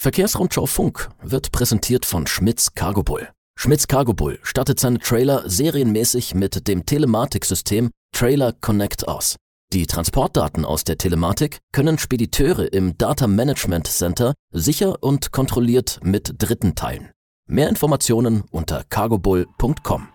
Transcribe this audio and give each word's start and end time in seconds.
Verkehrsrundschau 0.00 0.64
Funk 0.64 1.10
wird 1.20 1.52
präsentiert 1.52 2.06
von 2.06 2.26
Schmitz 2.26 2.72
Cargo 2.74 3.02
Bull. 3.02 3.28
Schmitz 3.54 3.86
Cargo 3.86 4.14
Bull 4.14 4.38
stattet 4.42 4.80
seine 4.80 4.98
Trailer 4.98 5.42
serienmäßig 5.44 6.34
mit 6.34 6.66
dem 6.68 6.86
Telematiksystem 6.86 7.90
Trailer 8.10 8.54
Connect 8.62 9.06
aus. 9.06 9.36
Die 9.74 9.86
Transportdaten 9.86 10.64
aus 10.64 10.84
der 10.84 10.96
Telematik 10.96 11.58
können 11.72 11.98
Spediteure 11.98 12.72
im 12.72 12.96
Data 12.96 13.26
Management 13.26 13.88
Center 13.88 14.32
sicher 14.50 15.02
und 15.02 15.32
kontrolliert 15.32 16.00
mit 16.02 16.32
Dritten 16.38 16.74
teilen. 16.74 17.10
Mehr 17.46 17.68
Informationen 17.68 18.44
unter 18.50 18.84
cargobull.com. 18.88 20.08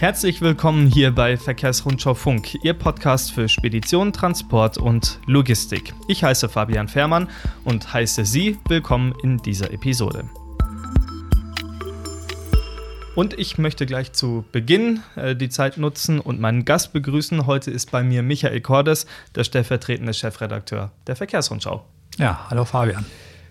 Herzlich 0.00 0.40
willkommen 0.40 0.88
hier 0.88 1.12
bei 1.12 1.36
Verkehrsrundschau 1.36 2.14
Funk, 2.14 2.62
Ihr 2.62 2.74
Podcast 2.74 3.32
für 3.32 3.48
Spedition, 3.48 4.12
Transport 4.12 4.76
und 4.76 5.20
Logistik. 5.26 5.94
Ich 6.08 6.24
heiße 6.24 6.48
Fabian 6.48 6.88
Fährmann 6.88 7.28
und 7.64 7.92
heiße 7.92 8.24
Sie 8.24 8.58
willkommen 8.68 9.14
in 9.22 9.38
dieser 9.38 9.72
Episode. 9.72 10.28
Und 13.14 13.38
ich 13.38 13.56
möchte 13.56 13.86
gleich 13.86 14.12
zu 14.12 14.44
Beginn 14.50 15.00
äh, 15.14 15.36
die 15.36 15.48
Zeit 15.48 15.78
nutzen 15.78 16.18
und 16.18 16.40
meinen 16.40 16.64
Gast 16.64 16.92
begrüßen. 16.92 17.46
Heute 17.46 17.70
ist 17.70 17.92
bei 17.92 18.02
mir 18.02 18.24
Michael 18.24 18.60
Cordes, 18.60 19.06
der 19.36 19.44
stellvertretende 19.44 20.12
Chefredakteur 20.12 20.90
der 21.06 21.14
Verkehrsrundschau. 21.14 21.84
Ja, 22.18 22.46
hallo 22.50 22.64
Fabian. 22.64 23.06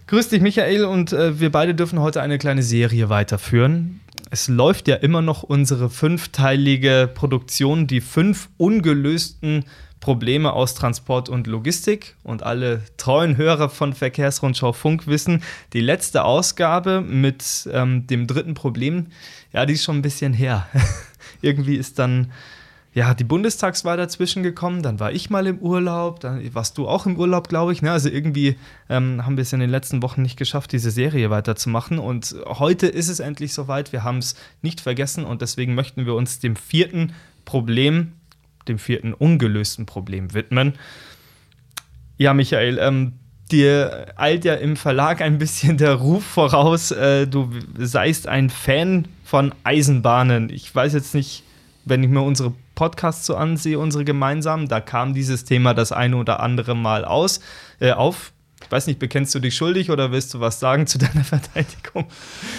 Grüß 0.08 0.28
dich, 0.28 0.42
Michael, 0.42 0.84
und 0.84 1.14
äh, 1.14 1.40
wir 1.40 1.52
beide 1.52 1.74
dürfen 1.74 2.00
heute 2.00 2.22
eine 2.22 2.38
kleine 2.38 2.62
Serie 2.62 3.08
weiterführen. 3.08 4.02
Es 4.34 4.48
läuft 4.48 4.88
ja 4.88 4.96
immer 4.96 5.22
noch 5.22 5.44
unsere 5.44 5.92
fünfteilige 5.92 7.08
Produktion, 7.14 7.86
die 7.86 8.02
fünf 8.02 8.50
ungelösten 8.58 9.64
Probleme 10.00 10.54
aus 10.54 10.74
Transport 10.74 11.30
und 11.30 11.46
Logistik. 11.46 12.16
Und 12.24 12.42
alle 12.42 12.82
treuen 12.98 13.38
Hörer 13.38 13.70
von 13.70 13.94
Verkehrsrundschau 13.94 14.74
Funk 14.74 15.06
wissen, 15.06 15.44
die 15.74 15.82
letzte 15.82 16.24
Ausgabe 16.24 17.02
mit 17.02 17.70
ähm, 17.72 18.08
dem 18.08 18.26
dritten 18.26 18.56
Problem, 18.56 19.06
ja, 19.52 19.68
die 19.68 19.74
ist 19.74 19.84
schon 19.84 19.98
ein 19.98 20.02
bisschen 20.02 20.34
her. 20.34 20.66
Irgendwie 21.44 21.76
ist 21.76 22.00
dann 22.00 22.32
ja, 22.94 23.16
die 23.16 23.24
Bundestagswahl 23.24 23.98
dazwischen 23.98 24.44
gekommen, 24.44 24.84
dann 24.84 25.00
war 25.00 25.12
ich 25.12 25.32
mal 25.32 25.48
im 25.48 25.58
Urlaub, 25.58 26.20
dann 26.20 26.54
warst 26.54 26.78
du 26.78 26.88
auch 26.88 27.08
im 27.08 27.18
Urlaub, 27.18 27.50
glaube 27.50 27.74
ich. 27.74 27.82
Ne? 27.82 27.92
Also 27.92 28.08
irgendwie 28.08 28.56
ähm, 28.88 29.26
haben 29.26 29.36
wir 29.36 29.42
es 29.42 29.52
in 29.52 29.60
den 29.60 29.72
letzten 29.72 30.04
Wochen 30.04 30.22
nicht 30.22 30.38
geschafft, 30.38 30.72
diese 30.72 30.92
Serie 30.92 31.32
weiterzumachen. 31.32 31.98
Und 31.98 32.36
heute 32.46 32.86
ist 32.86 33.10
es 33.10 33.20
endlich 33.20 33.54
soweit. 33.54 33.92
Wir 33.94 34.04
haben 34.04 34.20
es 34.20 34.36
nicht 34.62 34.80
vergessen 34.80 35.26
und 35.26 35.42
deswegen 35.42 35.74
möchten 35.74 36.06
wir 36.06 36.14
uns 36.14 36.40
dem 36.40 36.56
vierten 36.56 37.14
Problem, 37.46 38.14
dem 38.68 38.78
vierten 38.78 39.14
ungelösten 39.14 39.88
Problem 39.88 40.36
widmen. 40.36 40.74
Ja, 42.18 42.36
Michael, 42.36 42.78
ähm, 42.78 43.14
dir 43.52 44.14
eilt 44.18 44.46
ja 44.46 44.54
im 44.54 44.76
Verlag 44.76 45.20
ein 45.22 45.40
bisschen 45.40 45.78
der 45.78 45.96
Ruf 45.96 46.24
voraus, 46.24 46.92
äh, 46.92 47.26
du 47.26 47.50
seist 47.78 48.28
ein 48.28 48.52
Fan 48.52 49.08
von 49.24 49.52
Eisenbahnen. 49.64 50.50
Ich 50.50 50.74
weiß 50.74 50.94
jetzt 50.94 51.16
nicht, 51.16 51.44
wenn 51.86 52.04
ich 52.04 52.10
mir 52.10 52.22
unsere 52.22 52.54
Podcasts 52.76 53.26
so 53.26 53.36
ansehe, 53.36 53.80
unsere 53.80 54.04
gemeinsamen, 54.06 54.68
da 54.68 54.80
kam 54.82 55.14
dieses 55.14 55.46
Thema 55.46 55.74
das 55.74 55.92
eine 55.92 56.18
oder 56.18 56.40
andere 56.40 56.76
Mal 56.76 57.06
aus, 57.06 57.40
äh, 57.80 57.92
auf. 57.92 58.34
Ich 58.64 58.72
weiß 58.72 58.88
nicht, 58.88 59.00
bekennst 59.00 59.34
du 59.36 59.40
dich 59.40 59.56
schuldig 59.56 59.92
oder 59.92 60.12
willst 60.12 60.34
du 60.34 60.40
was 60.40 60.60
sagen 60.60 60.88
zu 60.88 60.98
deiner 60.98 61.24
Verteidigung? 61.24 62.06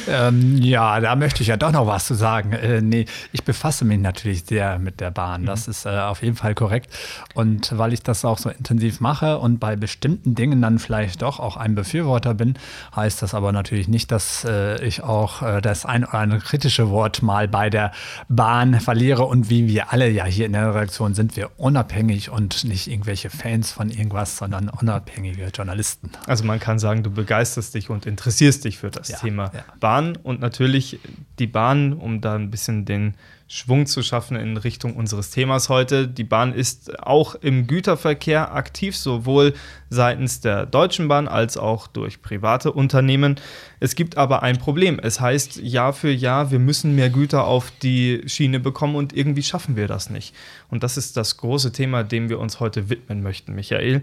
Ähm, 0.09 0.59
ja, 0.59 1.01
da 1.01 1.17
möchte 1.17 1.43
ich 1.43 1.49
ja 1.49 1.57
doch 1.57 1.73
noch 1.73 1.87
was 1.87 2.07
zu 2.07 2.15
sagen. 2.15 2.53
Äh, 2.53 2.81
nee, 2.81 3.07
ich 3.33 3.45
befasse 3.45 3.85
mich 3.85 3.99
natürlich 3.99 4.45
sehr 4.45 4.79
mit 4.79 5.01
der 5.01 5.11
Bahn. 5.11 5.43
Mhm. 5.43 5.47
Das 5.47 5.69
ist 5.69 5.87
äh, 5.87 5.91
auf 5.91 6.23
jeden 6.23 6.37
Fall 6.37 6.55
korrekt. 6.55 6.91
Und 7.35 7.77
weil 7.77 7.93
ich 7.93 8.03
das 8.03 8.25
auch 8.25 8.39
so 8.39 8.51
intensiv 8.51 9.01
mache 9.01 9.39
und 9.39 9.59
bei 9.59 9.77
bestimmten 9.77 10.35
Dingen 10.35 10.63
dann 10.63 10.79
vielleicht 10.79 11.23
doch 11.23 11.41
auch 11.41 11.57
ein 11.57 11.75
Befürworter 11.75 12.35
bin, 12.35 12.55
heißt 12.95 13.23
das 13.23 13.35
aber 13.35 13.53
natürlich 13.53 13.89
nicht, 13.89 14.11
dass 14.13 14.45
äh, 14.45 14.85
ich 14.85 15.03
auch 15.03 15.43
äh, 15.43 15.61
das 15.61 15.85
ein 15.85 16.05
oder 16.05 16.15
andere 16.15 16.41
kritische 16.41 16.91
Wort 16.91 17.23
mal 17.23 17.49
bei 17.49 17.71
der 17.71 17.93
Bahn 18.29 18.81
verliere. 18.81 19.25
Und 19.25 19.51
wie 19.51 19.67
wir 19.69 19.93
alle 19.93 20.09
ja 20.11 20.25
hier 20.25 20.47
in 20.47 20.53
der 20.53 20.75
Redaktion 20.75 21.15
sind 21.15 21.37
wir 21.37 21.51
unabhängig 21.57 22.31
und 22.31 22.65
nicht 22.65 22.89
irgendwelche 22.89 23.31
Fans 23.31 23.73
von 23.73 23.91
irgendwas, 23.91 24.37
sondern 24.37 24.69
unabhängige 24.69 25.47
Journalisten. 25.47 25.94
Journalisten. 25.95 26.11
Also 26.27 26.45
man 26.45 26.61
kann 26.61 26.79
sagen, 26.79 27.03
du 27.03 27.11
begeisterst 27.11 27.75
dich 27.75 27.91
und 27.91 28.07
interessierst 28.07 28.65
dich 28.65 28.79
für 28.79 28.91
das 28.91 29.09
ja, 29.09 29.19
Thema 29.19 29.51
ja. 29.55 29.65
Bahn 29.81 30.17
und 30.17 30.41
natürlich 30.41 31.01
die 31.39 31.47
Bahn, 31.47 31.93
um 31.93 32.21
da 32.21 32.35
ein 32.35 32.51
bisschen 32.51 32.85
den 32.85 33.15
Schwung 33.47 33.85
zu 33.85 34.03
schaffen 34.03 34.37
in 34.37 34.57
Richtung 34.57 34.97
unseres 34.97 35.31
Themas 35.31 35.69
heute. 35.69 36.09
Die 36.09 36.25
Bahn 36.25 36.55
ist 36.55 36.99
auch 37.01 37.35
im 37.35 37.67
Güterverkehr 37.67 38.55
aktiv, 38.55 38.97
sowohl 38.97 39.53
seitens 39.91 40.41
der 40.41 40.65
Deutschen 40.65 41.09
Bahn 41.09 41.29
als 41.29 41.59
auch 41.59 41.87
durch 41.87 42.23
private 42.23 42.73
Unternehmen. 42.73 43.37
Es 43.81 43.95
gibt 43.95 44.17
aber 44.17 44.43
ein 44.43 44.59
Problem. 44.59 44.99
Es 44.99 45.21
heißt 45.21 45.59
Jahr 45.59 45.93
für 45.93 46.11
Jahr, 46.11 46.51
wir 46.51 46.59
müssen 46.59 46.97
mehr 46.97 47.11
Güter 47.11 47.45
auf 47.45 47.71
die 47.83 48.23
Schiene 48.27 48.61
bekommen 48.61 48.97
und 48.97 49.15
irgendwie 49.15 49.43
schaffen 49.43 49.77
wir 49.77 49.89
das 49.89 50.09
nicht. 50.09 50.35
Und 50.71 50.83
das 50.83 50.97
ist 50.97 51.17
das 51.19 51.37
große 51.37 51.71
Thema, 51.71 52.03
dem 52.03 52.31
wir 52.31 52.41
uns 52.41 52.61
heute 52.61 52.89
widmen 52.89 53.23
möchten. 53.23 53.55
Michael, 53.55 54.03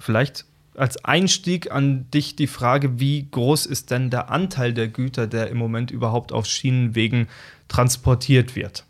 vielleicht 0.00 0.44
als 0.76 1.04
Einstieg 1.04 1.70
an 1.70 2.10
dich 2.12 2.36
die 2.36 2.46
Frage, 2.46 3.00
wie 3.00 3.28
groß 3.30 3.66
ist 3.66 3.90
denn 3.90 4.10
der 4.10 4.30
Anteil 4.30 4.72
der 4.72 4.88
Güter, 4.88 5.26
der 5.26 5.48
im 5.48 5.58
Moment 5.58 5.90
überhaupt 5.90 6.32
auf 6.32 6.46
Schienenwegen 6.46 7.28
transportiert 7.68 8.56
wird? 8.56 8.84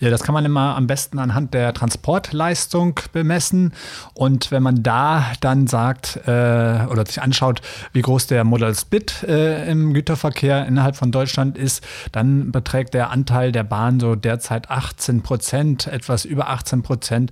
Ja, 0.00 0.08
das 0.08 0.22
kann 0.22 0.32
man 0.32 0.46
immer 0.46 0.76
am 0.76 0.86
besten 0.86 1.18
anhand 1.18 1.52
der 1.52 1.74
Transportleistung 1.74 2.98
bemessen. 3.12 3.74
Und 4.14 4.50
wenn 4.50 4.62
man 4.62 4.82
da 4.82 5.26
dann 5.42 5.66
sagt 5.66 6.16
äh, 6.26 6.86
oder 6.90 7.04
sich 7.04 7.20
anschaut, 7.20 7.60
wie 7.92 8.00
groß 8.00 8.26
der 8.26 8.44
Modal 8.44 8.74
Split 8.74 9.22
äh, 9.24 9.70
im 9.70 9.92
Güterverkehr 9.92 10.66
innerhalb 10.66 10.96
von 10.96 11.12
Deutschland 11.12 11.58
ist, 11.58 11.86
dann 12.12 12.50
beträgt 12.50 12.94
der 12.94 13.10
Anteil 13.10 13.52
der 13.52 13.62
Bahn 13.62 14.00
so 14.00 14.14
derzeit 14.14 14.70
18 14.70 15.22
Prozent, 15.22 15.86
etwas 15.86 16.24
über 16.24 16.48
18 16.48 16.82
Prozent. 16.82 17.30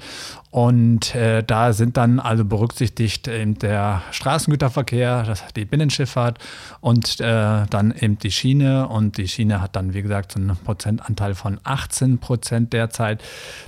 Und 0.50 1.14
äh, 1.14 1.42
da 1.42 1.74
sind 1.74 1.98
dann 1.98 2.20
also 2.20 2.44
berücksichtigt 2.44 3.28
eben 3.28 3.58
der 3.58 4.02
Straßengüterverkehr, 4.12 5.24
das, 5.24 5.44
die 5.54 5.66
Binnenschifffahrt 5.66 6.38
und 6.80 7.20
äh, 7.20 7.66
dann 7.68 7.94
eben 7.98 8.18
die 8.18 8.30
Schiene. 8.30 8.88
Und 8.88 9.18
die 9.18 9.28
Schiene 9.28 9.60
hat 9.60 9.76
dann, 9.76 9.92
wie 9.92 10.00
gesagt, 10.00 10.36
einen 10.36 10.56
Prozentanteil 10.56 11.34
von 11.34 11.60
18 11.64 12.18
Prozent 12.18 12.72
derzeit. 12.72 13.22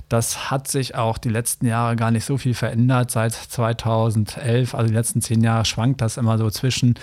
Das 0.09 0.49
hat 0.49 0.67
sich 0.67 0.95
auch 0.95 1.19
die 1.19 1.29
letzten 1.29 1.67
Jahre 1.67 1.95
gar 1.95 2.09
nicht 2.09 2.25
so 2.25 2.37
viel 2.37 2.55
verändert. 2.55 3.11
Seit 3.11 3.33
2011, 3.33 4.73
also 4.73 4.87
die 4.87 4.95
letzten 4.95 5.21
zehn 5.21 5.43
Jahre, 5.43 5.65
schwankt 5.65 6.01
das 6.01 6.17
immer 6.17 6.37
so 6.37 6.49
zwischen 6.49 6.95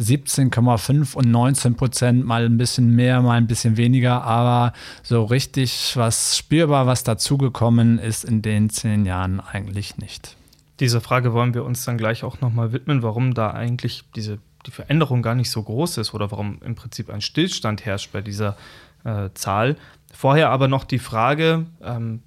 17,5 0.00 1.14
und 1.14 1.30
19 1.30 1.74
Prozent, 1.74 2.24
mal 2.24 2.46
ein 2.46 2.56
bisschen 2.56 2.94
mehr, 2.94 3.20
mal 3.20 3.36
ein 3.36 3.46
bisschen 3.46 3.76
weniger. 3.76 4.22
Aber 4.22 4.72
so 5.02 5.24
richtig 5.24 5.92
was 5.94 6.38
spürbar, 6.38 6.86
was 6.86 7.04
dazugekommen 7.04 7.98
ist 7.98 8.24
in 8.24 8.40
den 8.40 8.70
zehn 8.70 9.04
Jahren, 9.04 9.25
Jahren 9.26 9.40
eigentlich 9.40 9.98
nicht. 9.98 10.36
Diese 10.80 11.00
Frage 11.00 11.32
wollen 11.32 11.54
wir 11.54 11.64
uns 11.64 11.84
dann 11.84 11.98
gleich 11.98 12.22
auch 12.22 12.40
nochmal 12.40 12.72
widmen, 12.72 13.02
warum 13.02 13.34
da 13.34 13.50
eigentlich 13.50 14.04
diese, 14.14 14.38
die 14.66 14.70
Veränderung 14.70 15.22
gar 15.22 15.34
nicht 15.34 15.50
so 15.50 15.62
groß 15.62 15.98
ist 15.98 16.14
oder 16.14 16.30
warum 16.30 16.60
im 16.64 16.74
Prinzip 16.74 17.10
ein 17.10 17.20
Stillstand 17.20 17.84
herrscht 17.84 18.12
bei 18.12 18.20
dieser 18.20 18.56
äh, 19.04 19.30
Zahl. 19.34 19.76
Vorher 20.12 20.50
aber 20.50 20.68
noch 20.68 20.84
die 20.84 20.98
Frage, 20.98 21.66
ähm, 21.82 22.22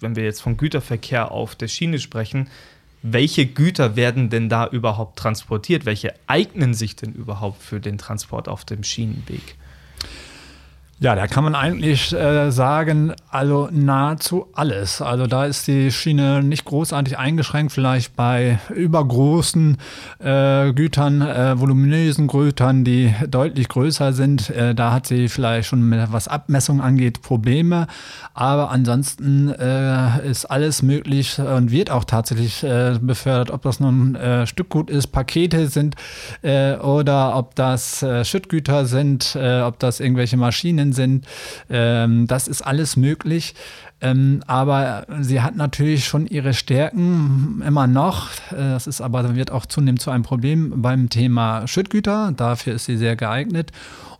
wenn 0.00 0.16
wir 0.16 0.24
jetzt 0.24 0.40
vom 0.40 0.56
Güterverkehr 0.56 1.30
auf 1.30 1.54
der 1.56 1.68
Schiene 1.68 1.98
sprechen, 1.98 2.48
welche 3.02 3.46
Güter 3.46 3.96
werden 3.96 4.30
denn 4.30 4.48
da 4.48 4.66
überhaupt 4.66 5.18
transportiert? 5.18 5.84
Welche 5.84 6.14
eignen 6.26 6.72
sich 6.72 6.96
denn 6.96 7.12
überhaupt 7.12 7.62
für 7.62 7.78
den 7.78 7.98
Transport 7.98 8.48
auf 8.48 8.64
dem 8.64 8.82
Schienenweg? 8.82 9.56
Ja, 11.04 11.14
da 11.14 11.26
kann 11.26 11.44
man 11.44 11.54
eigentlich 11.54 12.14
äh, 12.14 12.50
sagen, 12.50 13.12
also 13.28 13.68
nahezu 13.70 14.46
alles. 14.54 15.02
Also 15.02 15.26
da 15.26 15.44
ist 15.44 15.66
die 15.66 15.90
Schiene 15.90 16.42
nicht 16.42 16.64
großartig 16.64 17.18
eingeschränkt, 17.18 17.72
vielleicht 17.72 18.16
bei 18.16 18.58
übergroßen 18.74 19.76
äh, 20.20 20.72
Gütern, 20.72 21.20
äh, 21.20 21.60
voluminösen 21.60 22.26
Gütern, 22.26 22.84
die 22.84 23.14
deutlich 23.28 23.68
größer 23.68 24.14
sind. 24.14 24.48
Äh, 24.48 24.74
da 24.74 24.92
hat 24.92 25.06
sie 25.06 25.28
vielleicht 25.28 25.68
schon, 25.68 25.94
was 26.10 26.26
Abmessung 26.26 26.80
angeht, 26.80 27.20
Probleme. 27.20 27.86
Aber 28.32 28.70
ansonsten 28.70 29.50
äh, 29.50 30.26
ist 30.26 30.46
alles 30.46 30.80
möglich 30.80 31.38
und 31.38 31.70
wird 31.70 31.90
auch 31.90 32.04
tatsächlich 32.04 32.64
äh, 32.64 32.98
befördert, 32.98 33.50
ob 33.50 33.60
das 33.60 33.78
nun 33.78 34.16
Stückgut 34.46 34.88
ist, 34.88 35.08
Pakete 35.08 35.68
sind 35.68 35.96
oder 36.42 37.36
ob 37.36 37.54
das 37.56 38.04
Schüttgüter 38.22 38.86
sind, 38.86 39.36
ob 39.36 39.78
das 39.78 40.00
irgendwelche 40.00 40.36
Maschinen 40.36 40.93
sind. 40.94 41.26
Ähm, 41.68 42.26
das 42.26 42.48
ist 42.48 42.62
alles 42.62 42.96
möglich. 42.96 43.54
Ähm, 44.00 44.42
aber 44.46 45.06
sie 45.20 45.40
hat 45.40 45.56
natürlich 45.56 46.04
schon 46.04 46.26
ihre 46.26 46.54
Stärken 46.54 47.62
immer 47.66 47.86
noch. 47.86 48.28
Äh, 48.50 48.56
das 48.56 48.86
ist 48.86 49.00
aber 49.00 49.34
wird 49.34 49.50
auch 49.50 49.66
zunehmend 49.66 50.00
zu 50.00 50.10
einem 50.10 50.24
Problem 50.24 50.82
beim 50.82 51.08
Thema 51.10 51.66
Schüttgüter. 51.66 52.32
Dafür 52.36 52.74
ist 52.74 52.86
sie 52.86 52.96
sehr 52.96 53.16
geeignet. 53.16 53.72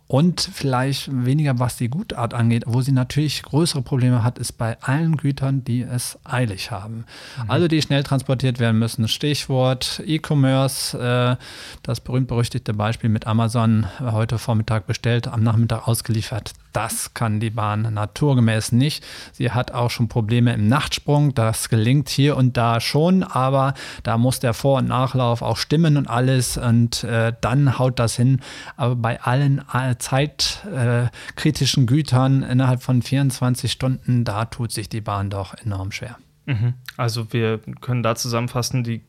Und 0.07 0.49
vielleicht 0.53 1.09
weniger, 1.25 1.57
was 1.57 1.77
die 1.77 1.89
Gutart 1.89 2.35
angeht, 2.35 2.63
wo 2.67 2.81
sie 2.81 2.91
natürlich 2.91 3.41
größere 3.41 3.81
Probleme 3.81 4.23
hat, 4.23 4.37
ist 4.37 4.53
bei 4.53 4.79
allen 4.81 5.17
Gütern, 5.17 5.63
die 5.63 5.81
es 5.81 6.19
eilig 6.23 6.69
haben. 6.69 7.05
Mhm. 7.43 7.49
Also 7.49 7.67
die 7.67 7.81
schnell 7.81 8.03
transportiert 8.03 8.59
werden 8.59 8.77
müssen. 8.77 9.07
Stichwort 9.07 10.03
E-Commerce, 10.05 10.97
äh, 10.97 11.43
das 11.81 12.01
berühmt-berüchtigte 12.01 12.75
Beispiel 12.75 13.09
mit 13.09 13.25
Amazon 13.25 13.87
heute 13.99 14.37
Vormittag 14.37 14.85
bestellt, 14.85 15.27
am 15.27 15.41
Nachmittag 15.41 15.87
ausgeliefert. 15.87 16.53
Das 16.75 17.13
kann 17.13 17.39
die 17.39 17.51
Bahn 17.51 17.93
naturgemäß 17.93 18.73
nicht. 18.73 19.01
Sie 19.31 19.51
hat 19.51 19.71
auch 19.71 19.89
schon 19.89 20.09
Probleme 20.09 20.53
im 20.53 20.67
Nachtsprung. 20.67 21.33
Das 21.33 21.69
gelingt 21.69 22.09
hier 22.09 22.35
und 22.35 22.57
da 22.57 22.81
schon, 22.81 23.23
aber 23.23 23.75
da 24.03 24.17
muss 24.17 24.41
der 24.41 24.53
Vor- 24.53 24.79
und 24.79 24.89
Nachlauf 24.89 25.41
auch 25.41 25.55
stimmen 25.55 25.95
und 25.95 26.09
alles 26.09 26.57
und 26.57 27.05
äh, 27.05 27.31
dann 27.39 27.79
haut 27.79 27.97
das 27.97 28.17
hin. 28.17 28.41
Aber 28.75 28.97
bei 28.97 29.21
allen 29.21 29.63
äh, 29.73 29.95
zeitkritischen 29.97 31.83
äh, 31.83 31.85
Gütern 31.85 32.43
innerhalb 32.43 32.83
von 32.83 33.01
24 33.01 33.71
Stunden, 33.71 34.25
da 34.25 34.43
tut 34.43 34.73
sich 34.73 34.89
die 34.89 34.99
Bahn 34.99 35.29
doch 35.29 35.53
enorm 35.53 35.93
schwer. 35.93 36.17
Mhm. 36.45 36.73
Also 36.97 37.31
wir 37.31 37.59
können 37.79 38.03
da 38.03 38.15
zusammenfassen, 38.15 39.01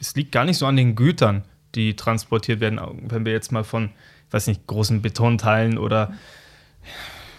es 0.00 0.14
liegt 0.14 0.30
gar 0.30 0.44
nicht 0.44 0.58
so 0.58 0.66
an 0.66 0.76
den 0.76 0.94
Gütern, 0.94 1.42
die 1.74 1.96
transportiert 1.96 2.60
werden, 2.60 2.80
wenn 3.08 3.24
wir 3.24 3.32
jetzt 3.32 3.50
mal 3.50 3.64
von, 3.64 3.90
ich 4.28 4.32
weiß 4.32 4.46
nicht, 4.46 4.68
großen 4.68 5.02
Betonteilen 5.02 5.78
oder 5.78 6.12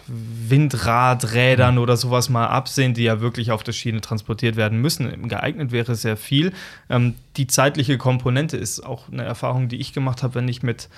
Windradrädern 0.10 1.78
oder 1.78 1.96
sowas 1.96 2.30
mal 2.30 2.48
absehen, 2.48 2.94
die 2.94 3.04
ja 3.04 3.22
wirklich 3.22 3.52
auf 3.52 3.64
der 3.64 3.74
Schiene 3.74 4.02
transportiert 4.02 4.56
werden 4.56 4.82
müssen. 4.82 5.28
Geeignet 5.28 5.72
wäre 5.72 5.96
sehr 5.96 6.18
viel. 6.18 6.52
Ähm, 6.90 7.16
die 7.38 7.48
zeitliche 7.48 7.98
Komponente 7.98 8.58
ist 8.58 8.80
auch 8.80 9.10
eine 9.12 9.24
Erfahrung, 9.24 9.70
die 9.70 9.78
ich 9.78 9.94
gemacht 9.94 10.24
habe, 10.24 10.36
wenn 10.36 10.48
ich 10.48 10.64
mit, 10.64 10.90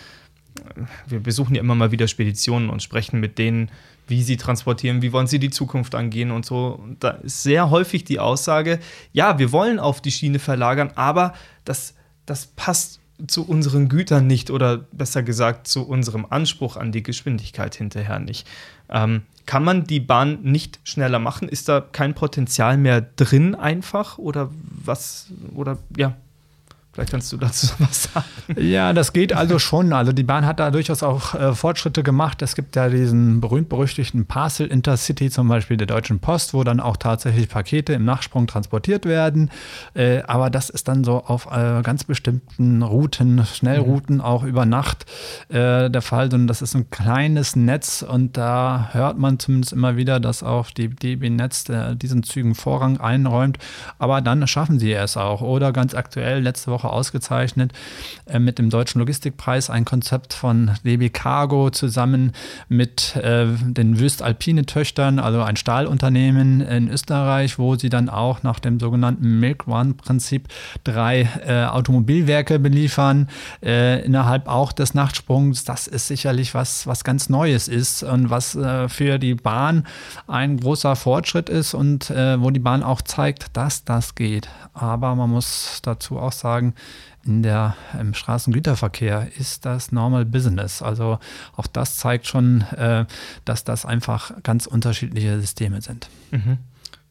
äh, 0.59 0.81
wir 1.07 1.19
besuchen 1.19 1.56
ja 1.56 1.62
immer 1.62 1.75
mal 1.75 1.92
wieder 1.92 2.07
Speditionen 2.07 2.69
und 2.69 2.81
sprechen 2.81 3.19
mit 3.19 3.38
denen, 3.38 3.69
wie 4.07 4.24
sie 4.24 4.38
transportieren, 4.38 5.01
wie 5.01 5.12
wollen 5.12 5.27
sie 5.27 5.39
die 5.39 5.50
Zukunft 5.50 5.94
angehen 5.94 6.31
und 6.31 6.45
so. 6.45 6.80
Und 6.81 7.03
da 7.03 7.12
ist 7.12 7.44
sehr 7.44 7.69
häufig 7.69 8.03
die 8.06 8.19
Aussage, 8.19 8.80
ja, 9.13 9.39
wir 9.39 9.51
wollen 9.51 9.80
auf 9.80 10.01
die 10.01 10.12
Schiene 10.12 10.39
verlagern, 10.39 10.92
aber 10.95 11.33
das, 11.65 11.95
das 12.25 12.48
passt 12.48 13.00
zu 13.28 13.48
unseren 13.48 13.90
Gütern 13.90 14.28
nicht 14.28 14.50
oder 14.50 14.86
besser 14.92 15.24
gesagt 15.24 15.68
zu 15.68 15.88
unserem 15.88 16.26
Anspruch 16.30 16.78
an 16.78 16.92
die 16.92 17.04
Geschwindigkeit 17.04 17.76
hinterher 17.76 18.20
nicht. 18.20 18.48
Ähm, 18.90 19.24
kann 19.46 19.64
man 19.64 19.86
die 19.86 20.00
Bahn 20.00 20.40
nicht 20.44 20.80
schneller 20.84 21.20
machen? 21.20 21.50
Ist 21.50 21.68
da 21.70 21.82
kein 21.82 22.14
Potenzial 22.14 22.78
mehr 22.78 23.02
drin 23.02 23.56
einfach 23.56 24.18
oder 24.18 24.50
was 24.62 25.28
oder 25.56 25.78
ja, 25.98 26.16
Vielleicht 26.94 27.12
kannst 27.12 27.32
du 27.32 27.38
dazu 27.38 27.68
was 27.80 28.04
sagen. 28.04 28.26
Ja, 28.58 28.92
das 28.92 29.14
geht 29.14 29.32
also 29.32 29.60
schon. 29.60 29.94
Also 29.94 30.12
die 30.12 30.24
Bahn 30.24 30.46
hat 30.46 30.60
da 30.60 30.72
durchaus 30.72 31.04
auch 31.04 31.34
äh, 31.36 31.56
Fortschritte 31.56 32.04
gemacht. 32.04 32.42
Es 32.42 32.54
gibt 32.54 32.76
ja 32.76 32.90
diesen 32.90 33.40
berühmt-berüchtigten 33.40 34.26
Parcel 34.26 34.68
Intercity 34.68 35.30
zum 35.30 35.48
Beispiel 35.48 35.78
der 35.78 35.88
Deutschen 35.88 36.20
Post, 36.20 36.54
wo 36.54 36.66
dann 36.66 36.82
auch 36.82 36.98
tatsächlich 36.98 37.48
Pakete 37.48 37.94
im 37.94 38.04
Nachsprung 38.04 38.46
transportiert 38.46 39.06
werden. 39.06 39.52
Äh, 39.94 40.24
aber 40.24 40.50
das 40.50 40.70
ist 40.70 40.90
dann 40.90 41.06
so 41.06 41.24
auf 41.24 41.46
äh, 41.46 41.82
ganz 41.82 42.04
bestimmten 42.04 42.84
Routen, 42.84 43.46
Schnellrouten 43.46 44.18
mhm. 44.18 44.22
auch 44.22 44.44
über 44.44 44.66
Nacht 44.66 45.06
äh, 45.48 45.90
der 45.90 46.02
Fall. 46.02 46.34
Und 46.34 46.48
das 46.48 46.62
ist 46.62 46.76
ein 46.76 46.90
kleines 46.90 47.56
Netz 47.56 48.02
und 48.02 48.36
da 48.36 48.90
hört 48.92 49.18
man 49.18 49.40
zumindest 49.40 49.72
immer 49.72 49.96
wieder, 49.96 50.20
dass 50.20 50.44
auch 50.44 50.72
die 50.72 50.90
DB 50.90 51.30
Netz 51.30 51.70
äh, 51.70 51.96
diesen 51.96 52.24
Zügen 52.24 52.54
Vorrang 52.54 53.00
einräumt. 53.00 53.60
Aber 53.98 54.20
dann 54.20 54.46
schaffen 54.46 54.78
sie 54.78 54.92
es 54.92 55.16
auch. 55.16 55.40
Oder 55.40 55.72
ganz 55.72 55.94
aktuell 55.94 56.42
letzte 56.42 56.70
Woche 56.70 56.81
Woche 56.81 56.92
ausgezeichnet 56.92 57.74
äh, 58.25 58.39
mit 58.39 58.57
dem 58.57 58.69
Deutschen 58.69 59.00
Logistikpreis, 59.00 59.69
ein 59.69 59.86
Konzept 59.86 60.33
von 60.33 60.72
DB 60.83 61.10
Cargo 61.10 61.69
zusammen 61.69 62.31
mit 62.69 63.16
äh, 63.16 63.48
den 63.48 64.00
Wüst-Alpine 64.00 64.66
Töchtern, 64.66 65.19
also 65.19 65.42
ein 65.42 65.56
Stahlunternehmen 65.56 66.62
in 66.62 66.89
Österreich, 66.89 67.60
wo 67.60 67.75
sie 67.75 67.89
dann 67.89 68.10
auch 68.10 68.44
nach 68.44 68.60
dem 68.60 68.80
sogenannten 68.80 69.39
Milk 69.39 69.68
One-Prinzip 69.68 70.48
drei 70.83 71.30
äh, 71.45 71.66
Automobilwerke 71.66 72.60
beliefern, 72.60 73.27
äh, 73.63 74.04
innerhalb 74.04 74.48
auch 74.48 74.72
des 74.72 74.94
Nachtsprungs. 74.94 75.63
Das 75.63 75.88
ist 75.88 76.07
sicherlich 76.07 76.54
was, 76.54 76.88
was 76.88 77.04
ganz 77.04 77.30
Neues 77.30 77.68
ist 77.68 78.04
und 78.04 78.30
was 78.30 78.56
äh, 78.56 78.89
für 78.89 79.19
die 79.19 79.36
Bahn 79.36 79.86
ein 80.27 80.57
großer 80.57 80.95
Fortschritt 80.95 81.50
ist 81.50 81.74
und 81.74 82.10
äh, 82.10 82.42
wo 82.42 82.50
die 82.50 82.60
Bahn 82.60 82.84
auch 82.84 83.01
zeigt, 83.01 83.56
dass 83.56 83.84
das 83.84 84.16
geht. 84.16 84.50
Aber 84.74 85.16
man 85.16 85.30
muss 85.30 85.80
dazu 85.84 86.18
auch 86.18 86.31
sagen, 86.31 86.71
in 87.24 87.44
der, 87.44 87.76
im 88.00 88.14
Straßengüterverkehr 88.14 89.28
ist 89.38 89.66
das 89.66 89.92
Normal 89.92 90.26
Business. 90.26 90.82
Also 90.82 91.20
auch 91.56 91.68
das 91.68 91.98
zeigt 91.98 92.28
schon, 92.28 92.62
äh, 92.76 93.06
dass 93.46 93.64
das 93.64 93.86
einfach 93.86 94.32
ganz 94.44 94.66
unterschiedliche 94.66 95.40
Systeme 95.40 95.82
sind. 95.82 96.10
Mhm. 96.32 96.58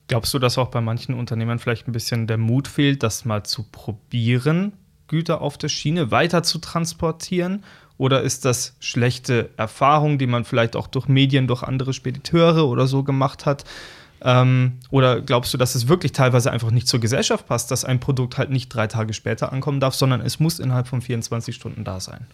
Glaubst 0.08 0.34
du, 0.34 0.40
dass 0.40 0.58
auch 0.58 0.70
bei 0.70 0.80
manchen 0.80 1.14
Unternehmern 1.14 1.60
vielleicht 1.60 1.86
ein 1.86 1.92
bisschen 1.92 2.26
der 2.26 2.38
Mut 2.38 2.66
fehlt, 2.66 3.04
das 3.04 3.24
mal 3.24 3.44
zu 3.44 3.64
probieren, 3.70 4.72
Güter 5.06 5.40
auf 5.40 5.56
der 5.56 5.68
Schiene 5.68 6.10
weiter 6.10 6.42
zu 6.42 6.58
transportieren? 6.58 7.62
Oder 7.96 8.22
ist 8.22 8.44
das 8.44 8.74
schlechte 8.80 9.50
Erfahrung, 9.56 10.18
die 10.18 10.26
man 10.26 10.44
vielleicht 10.44 10.74
auch 10.74 10.86
durch 10.86 11.06
Medien, 11.06 11.46
durch 11.46 11.62
andere 11.62 11.92
Spediteure 11.92 12.66
oder 12.66 12.86
so 12.86 13.04
gemacht 13.04 13.46
hat? 13.46 13.64
Ähm, 14.22 14.78
oder 14.90 15.20
glaubst 15.20 15.54
du, 15.54 15.58
dass 15.58 15.74
es 15.74 15.88
wirklich 15.88 16.12
teilweise 16.12 16.50
einfach 16.50 16.70
nicht 16.70 16.88
zur 16.88 17.00
Gesellschaft 17.00 17.46
passt, 17.46 17.70
dass 17.70 17.84
ein 17.84 18.00
Produkt 18.00 18.38
halt 18.38 18.50
nicht 18.50 18.68
drei 18.68 18.86
Tage 18.86 19.14
später 19.14 19.52
ankommen 19.52 19.80
darf, 19.80 19.94
sondern 19.94 20.20
es 20.20 20.40
muss 20.40 20.58
innerhalb 20.58 20.88
von 20.88 21.00
24 21.00 21.54
Stunden 21.54 21.84
da 21.84 22.00
sein? 22.00 22.26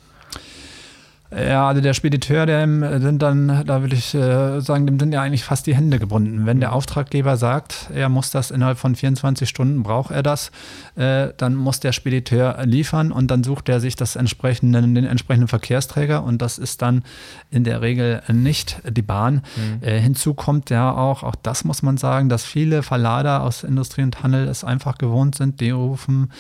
Ja, 1.31 1.67
also 1.67 1.81
der 1.81 1.93
Spediteur, 1.93 2.47
dem 2.47 2.85
sind 3.01 3.21
dann, 3.21 3.65
da 3.67 3.81
würde 3.81 3.97
ich 3.97 4.15
äh, 4.15 4.61
sagen, 4.61 4.87
dem 4.87 5.01
sind 5.01 5.13
ja 5.13 5.23
eigentlich 5.23 5.43
fast 5.43 5.67
die 5.67 5.75
Hände 5.75 5.99
gebunden. 5.99 6.47
Wenn 6.47 6.61
der 6.61 6.69
mhm. 6.69 6.77
Auftraggeber 6.77 7.37
sagt, 7.37 7.91
er 7.93 8.09
muss 8.09 8.31
das 8.31 8.53
innerhalb 8.53 8.79
von 8.79 8.95
24 8.95 9.49
Stunden, 9.49 9.83
braucht 9.83 10.13
er 10.13 10.23
das, 10.23 10.53
äh, 10.95 11.31
dann 11.37 11.57
muss 11.57 11.81
der 11.81 11.91
Spediteur 11.93 12.65
liefern 12.65 13.11
und 13.11 13.31
dann 13.31 13.43
sucht 13.43 13.69
er 13.69 13.81
sich 13.81 13.97
das 13.97 14.15
entsprechende, 14.15 14.81
den 14.81 15.05
entsprechenden 15.05 15.49
Verkehrsträger 15.49 16.23
und 16.23 16.41
das 16.41 16.59
ist 16.59 16.81
dann 16.81 17.03
in 17.51 17.65
der 17.65 17.83
Regel 17.83 18.23
nicht 18.33 18.81
die 18.89 19.03
Bahn. 19.03 19.43
Mhm. 19.57 19.83
Äh, 19.87 20.01
hinzu 20.01 20.35
kommt 20.35 20.71
ja 20.71 20.93
auch, 20.93 21.25
auch 21.25 21.35
das 21.35 21.65
muss 21.65 21.83
man 21.83 21.97
sagen, 21.97 22.29
dass 22.29 22.45
viele 22.45 22.85
Verlader 22.85 23.43
aus 23.43 23.65
Industrie 23.65 24.03
und 24.03 24.23
Handel 24.23 24.47
es 24.47 24.63
einfach 24.63 24.97
gewohnt 24.97 25.35
sind, 25.35 25.61
die 25.61 25.71
rufen 25.71 26.31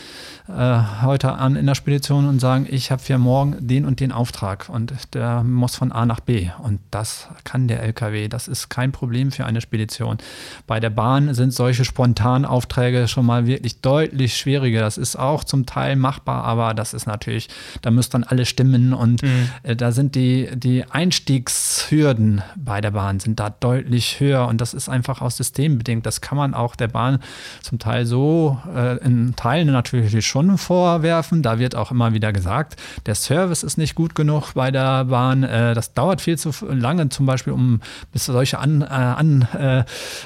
äh, 0.48 0.80
heute 1.02 1.32
an 1.32 1.56
in 1.56 1.66
der 1.66 1.74
Spedition 1.74 2.28
und 2.28 2.40
sagen, 2.40 2.68
ich 2.70 2.92
habe 2.92 3.02
für 3.02 3.18
morgen 3.18 3.56
den 3.58 3.84
und 3.84 3.98
den 3.98 4.12
Auftrag 4.12 4.68
und 4.76 4.92
der 5.14 5.42
muss 5.42 5.74
von 5.74 5.90
A 5.90 6.04
nach 6.06 6.20
B. 6.20 6.50
Und 6.62 6.80
das 6.90 7.28
kann 7.44 7.66
der 7.66 7.82
LKW. 7.82 8.28
Das 8.28 8.46
ist 8.46 8.68
kein 8.68 8.92
Problem 8.92 9.32
für 9.32 9.46
eine 9.46 9.60
Spedition. 9.60 10.18
Bei 10.66 10.78
der 10.80 10.90
Bahn 10.90 11.32
sind 11.34 11.52
solche 11.52 11.84
Spontanaufträge 11.84 13.08
schon 13.08 13.26
mal 13.26 13.46
wirklich 13.46 13.80
deutlich 13.80 14.36
schwieriger. 14.36 14.80
Das 14.80 14.98
ist 14.98 15.16
auch 15.16 15.44
zum 15.44 15.64
Teil 15.64 15.96
machbar, 15.96 16.44
aber 16.44 16.74
das 16.74 16.92
ist 16.92 17.06
natürlich, 17.06 17.48
da 17.80 17.90
müsst 17.90 18.12
dann 18.12 18.22
alle 18.22 18.44
stimmen 18.44 18.92
und 18.92 19.22
mhm. 19.22 19.48
äh, 19.62 19.74
da 19.74 19.92
sind 19.92 20.14
die, 20.14 20.50
die 20.54 20.84
Einstiegshürden 20.84 22.42
bei 22.54 22.80
der 22.80 22.90
Bahn 22.90 23.18
sind 23.18 23.40
da 23.40 23.48
deutlich 23.48 24.20
höher 24.20 24.46
und 24.46 24.60
das 24.60 24.74
ist 24.74 24.88
einfach 24.90 25.22
auch 25.22 25.30
systembedingt. 25.30 26.04
Das 26.04 26.20
kann 26.20 26.36
man 26.36 26.52
auch 26.52 26.76
der 26.76 26.88
Bahn 26.88 27.20
zum 27.62 27.78
Teil 27.78 28.04
so 28.04 28.60
äh, 28.74 28.98
in 28.98 29.34
Teilen 29.36 29.72
natürlich 29.72 30.26
schon 30.26 30.58
vorwerfen. 30.58 31.42
Da 31.42 31.58
wird 31.58 31.74
auch 31.74 31.90
immer 31.90 32.12
wieder 32.12 32.34
gesagt, 32.34 32.76
der 33.06 33.14
Service 33.14 33.62
ist 33.62 33.78
nicht 33.78 33.94
gut 33.94 34.14
genug 34.14 34.52
bei 34.54 34.65
bei 34.66 34.72
der 34.72 35.04
Bahn. 35.04 35.44
Äh, 35.44 35.74
das 35.74 35.94
dauert 35.94 36.20
viel 36.20 36.36
zu 36.36 36.50
lange, 36.68 37.08
zum 37.08 37.24
Beispiel, 37.24 37.52
um 37.52 37.80
bis 38.12 38.26
solche 38.26 38.58
Anforderungen 38.58 39.46
äh, 39.52 39.84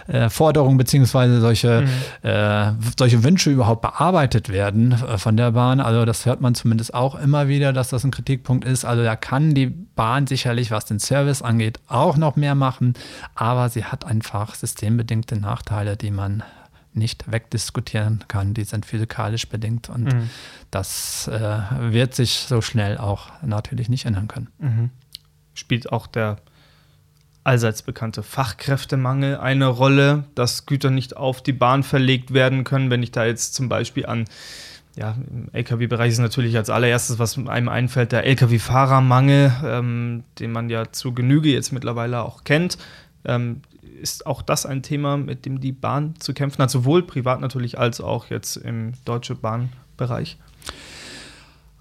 an, 0.08 0.78
äh, 0.78 0.78
beziehungsweise 0.78 1.40
solche, 1.40 1.82
mhm. 1.82 2.28
Äh, 2.28 2.72
solche 2.98 3.22
Wünsche 3.22 3.50
überhaupt 3.50 3.82
bearbeitet 3.82 4.48
werden 4.48 4.92
äh, 4.92 5.18
von 5.18 5.36
der 5.36 5.50
Bahn. 5.52 5.80
Also 5.80 6.06
das 6.06 6.24
hört 6.24 6.40
man 6.40 6.54
zumindest 6.54 6.94
auch 6.94 7.16
immer 7.16 7.48
wieder, 7.48 7.74
dass 7.74 7.90
das 7.90 8.04
ein 8.04 8.10
Kritikpunkt 8.10 8.64
ist. 8.64 8.86
Also 8.86 9.02
da 9.02 9.14
kann 9.14 9.54
die 9.54 9.66
Bahn 9.66 10.26
sicherlich, 10.26 10.70
was 10.70 10.86
den 10.86 11.00
Service 11.00 11.42
angeht, 11.42 11.78
auch 11.86 12.16
noch 12.16 12.36
mehr 12.36 12.54
machen, 12.54 12.94
aber 13.34 13.68
sie 13.68 13.84
hat 13.84 14.06
einfach 14.06 14.54
systembedingte 14.54 15.36
Nachteile, 15.36 15.98
die 15.98 16.10
man 16.10 16.42
nicht 17.00 17.32
wegdiskutieren 17.32 18.24
kann. 18.28 18.54
Die 18.54 18.62
sind 18.62 18.86
physikalisch 18.86 19.48
bedingt 19.48 19.88
und 19.88 20.04
mhm. 20.04 20.30
das 20.70 21.26
äh, 21.26 21.58
wird 21.80 22.14
sich 22.14 22.44
so 22.48 22.60
schnell 22.60 22.98
auch 22.98 23.30
natürlich 23.42 23.88
nicht 23.88 24.06
ändern 24.06 24.28
können. 24.28 24.48
Mhm. 24.58 24.90
Spielt 25.54 25.90
auch 25.90 26.06
der 26.06 26.36
allseits 27.42 27.82
bekannte 27.82 28.22
Fachkräftemangel 28.22 29.38
eine 29.38 29.66
Rolle, 29.66 30.24
dass 30.34 30.66
Güter 30.66 30.90
nicht 30.90 31.16
auf 31.16 31.42
die 31.42 31.52
Bahn 31.52 31.82
verlegt 31.82 32.32
werden 32.32 32.62
können. 32.64 32.90
Wenn 32.90 33.02
ich 33.02 33.10
da 33.10 33.24
jetzt 33.24 33.54
zum 33.54 33.68
Beispiel 33.68 34.06
an 34.06 34.26
ja, 34.96 35.16
im 35.30 35.48
Lkw-Bereich 35.52 36.12
ist 36.12 36.18
natürlich 36.18 36.56
als 36.56 36.68
allererstes, 36.68 37.18
was 37.18 37.38
einem 37.38 37.68
einfällt, 37.68 38.12
der 38.12 38.26
Lkw-Fahrermangel, 38.26 39.52
ähm, 39.64 40.24
den 40.38 40.52
man 40.52 40.68
ja 40.68 40.92
zu 40.92 41.14
Genüge 41.14 41.50
jetzt 41.50 41.72
mittlerweile 41.72 42.22
auch 42.22 42.44
kennt. 42.44 42.76
Ähm, 43.24 43.62
ist 44.00 44.26
auch 44.26 44.42
das 44.42 44.66
ein 44.66 44.82
Thema, 44.82 45.16
mit 45.16 45.46
dem 45.46 45.60
die 45.60 45.72
Bahn 45.72 46.14
zu 46.18 46.34
kämpfen 46.34 46.62
hat, 46.62 46.70
sowohl 46.70 47.02
privat 47.02 47.40
natürlich 47.40 47.78
als 47.78 48.00
auch 48.00 48.26
jetzt 48.26 48.56
im 48.56 48.92
deutschen 49.04 49.40
Bahnbereich? 49.40 50.38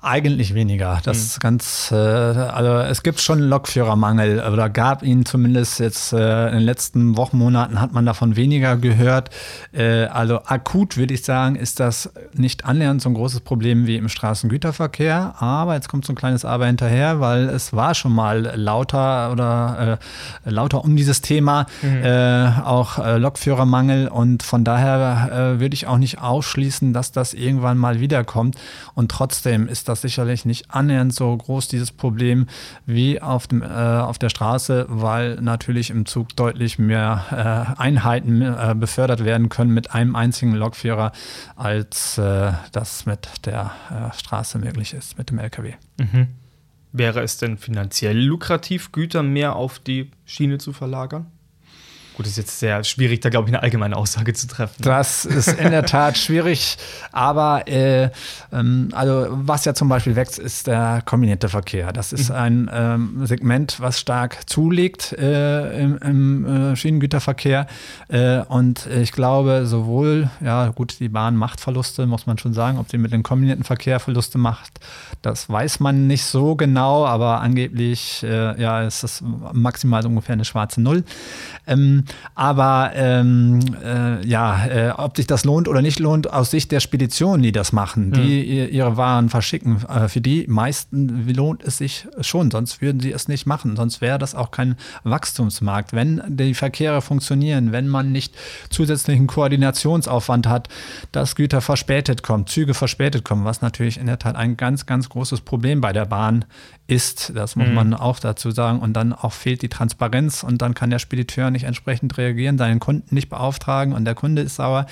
Eigentlich 0.01 0.53
weniger. 0.53 1.01
Das 1.03 1.17
ist 1.17 1.41
ganz, 1.41 1.91
äh, 1.91 1.95
also 1.95 2.69
es 2.89 3.03
gibt 3.03 3.19
schon 3.19 3.39
Lokführermangel 3.39 4.41
oder 4.49 4.69
gab 4.69 5.03
ihn 5.03 5.25
zumindest 5.25 5.81
jetzt 5.81 6.13
äh, 6.13 6.47
in 6.47 6.53
den 6.53 6.61
letzten 6.61 7.17
Wochen, 7.17 7.37
Monaten 7.37 7.81
hat 7.81 7.91
man 7.91 8.05
davon 8.05 8.37
weniger 8.37 8.77
gehört. 8.77 9.29
Äh, 9.73 10.05
also 10.05 10.39
akut 10.45 10.95
würde 10.95 11.13
ich 11.13 11.25
sagen, 11.25 11.57
ist 11.57 11.81
das 11.81 12.11
nicht 12.33 12.63
annähernd 12.63 13.01
so 13.01 13.09
ein 13.09 13.13
großes 13.13 13.41
Problem 13.41 13.87
wie 13.87 13.97
im 13.97 14.07
Straßengüterverkehr. 14.07 15.35
Aber 15.39 15.75
jetzt 15.75 15.89
kommt 15.89 16.05
so 16.05 16.13
ein 16.13 16.15
kleines 16.15 16.45
Aber 16.45 16.65
hinterher, 16.67 17.19
weil 17.19 17.49
es 17.49 17.73
war 17.73 17.93
schon 17.93 18.13
mal 18.13 18.53
lauter 18.55 19.33
oder 19.33 19.99
äh, 20.45 20.49
lauter 20.49 20.81
um 20.85 20.95
dieses 20.95 21.19
Thema, 21.19 21.65
mhm. 21.81 21.99
Äh, 22.03 22.51
auch 22.63 22.99
äh, 22.99 23.17
Lokführermangel 23.17 24.07
und 24.07 24.43
von 24.43 24.63
daher 24.63 25.57
würde 25.59 25.73
ich 25.73 25.87
auch 25.87 25.97
nicht 25.97 26.21
ausschließen, 26.21 26.93
dass 26.93 27.11
das 27.11 27.33
irgendwann 27.33 27.77
mal 27.77 27.99
wiederkommt. 27.99 28.55
Und 28.95 29.11
trotzdem 29.11 29.67
ist 29.67 29.88
das 29.89 30.01
sicherlich 30.01 30.46
nicht 30.46 30.72
annähernd 30.72 31.13
so 31.13 31.36
groß, 31.36 31.67
dieses 31.67 31.91
Problem, 31.91 32.48
wie 32.86 33.22
auf, 33.22 33.48
dem, 33.48 33.62
äh, 33.62 33.65
auf 33.65 34.17
der 34.17 34.29
Straße, 34.29 34.86
weil 34.88 35.36
natürlich 35.41 35.89
im 35.89 36.05
Zug 36.05 36.36
deutlich 36.36 36.79
mehr 36.79 37.75
äh, 37.77 37.81
Einheiten 37.81 38.41
äh, 38.41 38.75
befördert 38.77 39.25
werden 39.25 39.50
können 39.50 39.74
mit 39.74 39.93
einem 39.93 40.15
einzigen 40.15 40.53
Lokführer, 40.53 41.12
als 41.55 42.17
äh, 42.17 42.53
das 42.72 43.05
mit 43.05 43.46
der 43.46 43.72
äh, 43.89 44.17
Straße 44.17 44.60
möglich 44.60 44.93
ist, 44.93 45.17
mit 45.17 45.29
dem 45.29 45.39
LKW. 45.39 45.74
Mhm. 45.98 46.27
Wäre 46.91 47.22
es 47.22 47.38
denn 47.38 47.58
finanziell 47.58 48.17
lukrativ, 48.17 48.91
Güter 48.91 49.22
mehr 49.22 49.55
auf 49.55 49.79
die 49.79 50.10
Schiene 50.25 50.58
zu 50.58 50.74
verlagern? 50.74 51.27
Gut, 52.19 52.27
ist 52.27 52.35
jetzt 52.35 52.59
sehr 52.59 52.83
schwierig, 52.83 53.21
da 53.21 53.29
glaube 53.29 53.47
ich 53.47 53.55
eine 53.55 53.63
allgemeine 53.63 53.95
Aussage 53.95 54.33
zu 54.33 54.45
treffen. 54.45 54.75
Das 54.81 55.23
ist 55.23 55.57
in 55.57 55.71
der 55.71 55.85
Tat 55.85 56.17
schwierig, 56.17 56.77
aber 57.13 57.65
äh, 57.65 58.09
ähm, 58.51 58.89
also 58.91 59.27
was 59.29 59.63
ja 59.63 59.73
zum 59.73 59.88
Beispiel 59.88 60.17
wächst, 60.17 60.38
ist 60.38 60.67
der 60.67 61.01
kombinierte 61.05 61.47
Verkehr. 61.47 61.93
Das 61.93 62.11
ist 62.11 62.27
mhm. 62.27 62.35
ein 62.35 62.69
ähm, 62.73 63.25
Segment, 63.25 63.79
was 63.79 64.01
stark 64.01 64.49
zulegt 64.49 65.13
äh, 65.13 65.81
im, 65.81 65.97
im 65.99 66.45
äh, 66.45 66.75
Schienengüterverkehr 66.75 67.67
äh, 68.09 68.39
und 68.39 68.85
ich 68.88 69.13
glaube 69.13 69.65
sowohl, 69.65 70.29
ja 70.43 70.67
gut, 70.71 70.99
die 70.99 71.07
Bahn 71.07 71.38
macht 71.38 71.61
Verluste, 71.61 72.05
muss 72.05 72.27
man 72.27 72.38
schon 72.38 72.53
sagen, 72.53 72.79
ob 72.79 72.91
sie 72.91 72.97
mit 72.97 73.13
dem 73.13 73.23
kombinierten 73.23 73.63
Verkehr 73.63 74.01
Verluste 74.01 74.38
macht, 74.38 74.81
das 75.21 75.49
weiß 75.49 75.79
man 75.79 76.07
nicht 76.07 76.25
so 76.25 76.57
genau, 76.57 77.05
aber 77.05 77.39
angeblich 77.39 78.23
äh, 78.23 78.61
ja, 78.61 78.81
ist 78.81 79.03
das 79.03 79.23
maximal 79.53 80.05
ungefähr 80.05 80.33
eine 80.33 80.43
schwarze 80.43 80.81
Null. 80.81 81.05
Ähm, 81.65 82.03
aber 82.35 82.91
ähm, 82.95 83.59
äh, 83.83 84.25
ja, 84.25 84.65
äh, 84.65 84.89
ob 84.91 85.17
sich 85.17 85.27
das 85.27 85.43
lohnt 85.45 85.67
oder 85.67 85.81
nicht 85.81 85.99
lohnt, 85.99 86.31
aus 86.31 86.51
Sicht 86.51 86.71
der 86.71 86.79
Speditionen, 86.79 87.41
die 87.41 87.51
das 87.51 87.73
machen, 87.73 88.11
die 88.11 88.67
mhm. 88.69 88.73
ihre 88.73 88.97
Waren 88.97 89.29
verschicken, 89.29 89.83
äh, 89.87 90.07
für 90.07 90.21
die 90.21 90.45
meisten 90.47 91.27
lohnt 91.33 91.63
es 91.63 91.77
sich 91.77 92.07
schon, 92.21 92.51
sonst 92.51 92.81
würden 92.81 92.99
sie 93.01 93.11
es 93.11 93.27
nicht 93.27 93.45
machen. 93.45 93.75
Sonst 93.75 94.01
wäre 94.01 94.17
das 94.17 94.35
auch 94.35 94.51
kein 94.51 94.75
Wachstumsmarkt. 95.03 95.93
Wenn 95.93 96.21
die 96.27 96.53
Verkehre 96.53 97.01
funktionieren, 97.01 97.71
wenn 97.71 97.87
man 97.87 98.11
nicht 98.11 98.35
zusätzlichen 98.69 99.27
Koordinationsaufwand 99.27 100.47
hat, 100.47 100.69
dass 101.11 101.35
Güter 101.35 101.61
verspätet 101.61 102.23
kommen, 102.23 102.47
Züge 102.47 102.73
verspätet 102.73 103.25
kommen, 103.25 103.45
was 103.45 103.61
natürlich 103.61 103.99
in 103.99 104.05
der 104.05 104.19
Tat 104.19 104.35
ein 104.35 104.57
ganz, 104.57 104.85
ganz 104.85 105.09
großes 105.09 105.41
Problem 105.41 105.81
bei 105.81 105.93
der 105.93 106.05
Bahn 106.05 106.45
ist. 106.89 107.31
Das 107.36 107.55
muss 107.55 107.67
mhm. 107.67 107.74
man 107.74 107.93
auch 107.93 108.19
dazu 108.19 108.51
sagen. 108.51 108.79
Und 108.79 108.93
dann 108.93 109.13
auch 109.13 109.34
fehlt 109.34 109.62
die 109.62 109.69
Transparenz 109.69 110.43
und 110.43 110.62
dann 110.62 110.74
kann 110.74 110.89
der 110.89 111.00
Spediteur 111.00 111.51
nicht 111.51 111.63
entsprechend 111.63 112.17
reagieren, 112.17 112.58
seinen 112.58 112.79
Kunden 112.79 113.13
nicht 113.13 113.29
beauftragen 113.29 113.93
und 113.93 114.05
der 114.05 114.15
Kunde 114.15 114.41
ist 114.41 114.55
sauer 114.55 114.86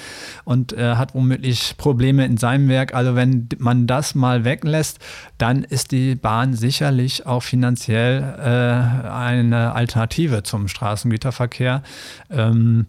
und 0.45 0.73
äh, 0.73 0.95
hat 0.95 1.13
womöglich 1.15 1.75
Probleme 1.77 2.25
in 2.25 2.37
seinem 2.37 2.69
Werk. 2.69 2.93
Also 2.93 3.15
wenn 3.15 3.49
man 3.57 3.87
das 3.87 4.15
mal 4.15 4.43
weglässt, 4.43 4.99
dann 5.37 5.63
ist 5.63 5.91
die 5.91 6.15
Bahn 6.15 6.53
sicherlich 6.53 7.25
auch 7.25 7.43
finanziell 7.43 8.21
äh, 8.21 9.09
eine 9.09 9.73
Alternative 9.73 10.43
zum 10.43 10.67
Straßengüterverkehr. 10.67 11.81
Ähm, 12.29 12.85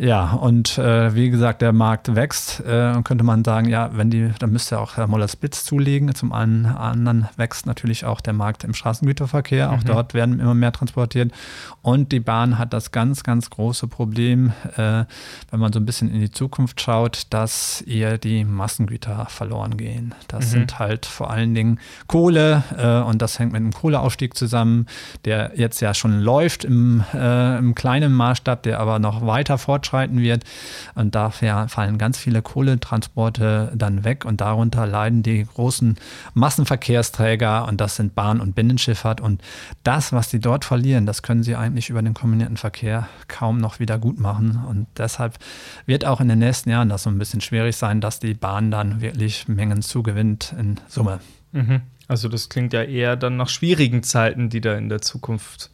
ja, 0.00 0.32
und 0.32 0.78
äh, 0.78 1.14
wie 1.14 1.28
gesagt, 1.28 1.60
der 1.60 1.72
Markt 1.72 2.14
wächst. 2.14 2.60
Äh, 2.60 3.00
könnte 3.02 3.24
man 3.24 3.42
sagen, 3.44 3.68
ja, 3.68 3.90
wenn 3.94 4.10
die, 4.10 4.30
dann 4.38 4.52
müsste 4.52 4.78
auch 4.78 4.96
Herr 4.96 5.08
Moller-Spitz 5.08 5.64
zulegen. 5.64 6.14
Zum 6.14 6.32
einen, 6.32 6.66
anderen 6.66 7.28
wächst 7.36 7.66
natürlich 7.66 8.04
auch 8.04 8.20
der 8.20 8.32
Markt 8.32 8.62
im 8.62 8.74
Straßengüterverkehr. 8.74 9.72
Auch 9.72 9.80
mhm. 9.80 9.86
dort 9.86 10.14
werden 10.14 10.38
immer 10.38 10.54
mehr 10.54 10.72
transportiert. 10.72 11.32
Und 11.82 12.12
die 12.12 12.20
Bahn 12.20 12.58
hat 12.58 12.72
das 12.72 12.92
ganz, 12.92 13.24
ganz 13.24 13.50
große 13.50 13.88
Problem, 13.88 14.52
äh, 14.76 15.04
wenn 15.50 15.60
man 15.60 15.72
so 15.72 15.80
ein 15.80 15.86
bisschen 15.86 16.12
in 16.12 16.20
die 16.20 16.30
Zukunft 16.30 16.80
schaut, 16.80 17.26
dass 17.30 17.82
ihr 17.82 18.18
die 18.18 18.44
Massengüter 18.44 19.26
verloren 19.28 19.76
gehen. 19.76 20.14
Das 20.28 20.46
mhm. 20.46 20.50
sind 20.50 20.78
halt 20.78 21.06
vor 21.06 21.30
allen 21.30 21.54
Dingen 21.54 21.80
Kohle 22.06 22.62
äh, 22.76 23.00
und 23.08 23.20
das 23.20 23.38
hängt 23.38 23.52
mit 23.52 23.62
dem 23.62 23.72
Kohleausstieg 23.72 24.36
zusammen, 24.36 24.86
der 25.24 25.52
jetzt 25.56 25.80
ja 25.80 25.92
schon 25.92 26.20
läuft 26.20 26.64
im, 26.64 27.02
äh, 27.12 27.58
im 27.58 27.74
kleinen 27.74 28.12
Maßstab, 28.12 28.62
der 28.62 28.78
aber 28.78 29.00
noch 29.00 29.26
weiter 29.26 29.58
fortschreitet 29.58 29.87
fortschreiten 29.88 30.20
wird. 30.20 30.44
Und 30.94 31.14
dafür 31.14 31.68
fallen 31.68 31.98
ganz 31.98 32.18
viele 32.18 32.42
Kohletransporte 32.42 33.72
dann 33.74 34.04
weg 34.04 34.24
und 34.24 34.40
darunter 34.40 34.86
leiden 34.86 35.22
die 35.22 35.44
großen 35.44 35.96
Massenverkehrsträger 36.34 37.66
und 37.66 37.80
das 37.80 37.96
sind 37.96 38.14
Bahn- 38.14 38.40
und 38.40 38.54
Binnenschifffahrt. 38.54 39.20
Und 39.20 39.42
das, 39.82 40.12
was 40.12 40.30
sie 40.30 40.40
dort 40.40 40.64
verlieren, 40.64 41.06
das 41.06 41.22
können 41.22 41.42
sie 41.42 41.56
eigentlich 41.56 41.90
über 41.90 42.02
den 42.02 42.14
kombinierten 42.14 42.56
Verkehr 42.56 43.08
kaum 43.26 43.58
noch 43.58 43.80
wieder 43.80 43.98
gut 43.98 44.20
machen. 44.20 44.62
Und 44.68 44.86
deshalb 44.96 45.38
wird 45.86 46.04
auch 46.04 46.20
in 46.20 46.28
den 46.28 46.38
nächsten 46.38 46.70
Jahren 46.70 46.88
das 46.88 47.04
so 47.04 47.10
ein 47.10 47.18
bisschen 47.18 47.40
schwierig 47.40 47.76
sein, 47.76 48.00
dass 48.00 48.20
die 48.20 48.34
Bahn 48.34 48.70
dann 48.70 49.00
wirklich 49.00 49.48
Mengen 49.48 49.82
zugewinnt 49.82 50.54
in 50.58 50.76
Summe. 50.88 51.20
Mhm. 51.52 51.82
Also 52.08 52.28
das 52.28 52.48
klingt 52.48 52.72
ja 52.72 52.82
eher 52.82 53.16
dann 53.16 53.36
nach 53.36 53.48
schwierigen 53.48 54.02
Zeiten, 54.02 54.48
die 54.48 54.62
da 54.62 54.76
in 54.76 54.88
der 54.88 55.02
Zukunft 55.02 55.70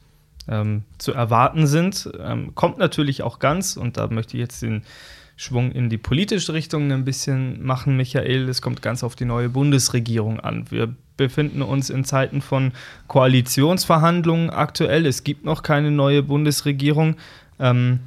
ähm, 0.49 0.83
zu 0.99 1.13
erwarten 1.13 1.67
sind. 1.67 2.11
Ähm, 2.21 2.55
kommt 2.55 2.79
natürlich 2.79 3.23
auch 3.23 3.39
ganz, 3.39 3.77
und 3.77 3.97
da 3.97 4.09
möchte 4.09 4.37
ich 4.37 4.41
jetzt 4.41 4.63
den 4.63 4.83
Schwung 5.37 5.73
in 5.73 5.91
die 5.91 5.99
politische 5.99 6.53
Richtung 6.53 6.93
ein 6.93 7.05
bisschen 7.05 7.65
machen, 7.65 7.97
Michael. 7.97 8.49
Es 8.49 8.63
kommt 8.63 8.83
ganz 8.83 9.03
auf 9.03 9.17
die 9.17 9.25
neue 9.25 9.49
Bundesregierung 9.49 10.39
an. 10.41 10.71
Wir 10.71 10.95
befinden 11.17 11.63
uns 11.63 11.91
in 11.91 12.05
Zeiten 12.05 12.41
von 12.41 12.73
Koalitionsverhandlungen 13.09 14.51
aktuell. 14.51 15.07
Es 15.07 15.25
gibt 15.25 15.45
noch 15.45 15.63
keine 15.63 15.91
neue 15.91 16.23
Bundesregierung. 16.23 17.17
Ähm, 17.59 18.01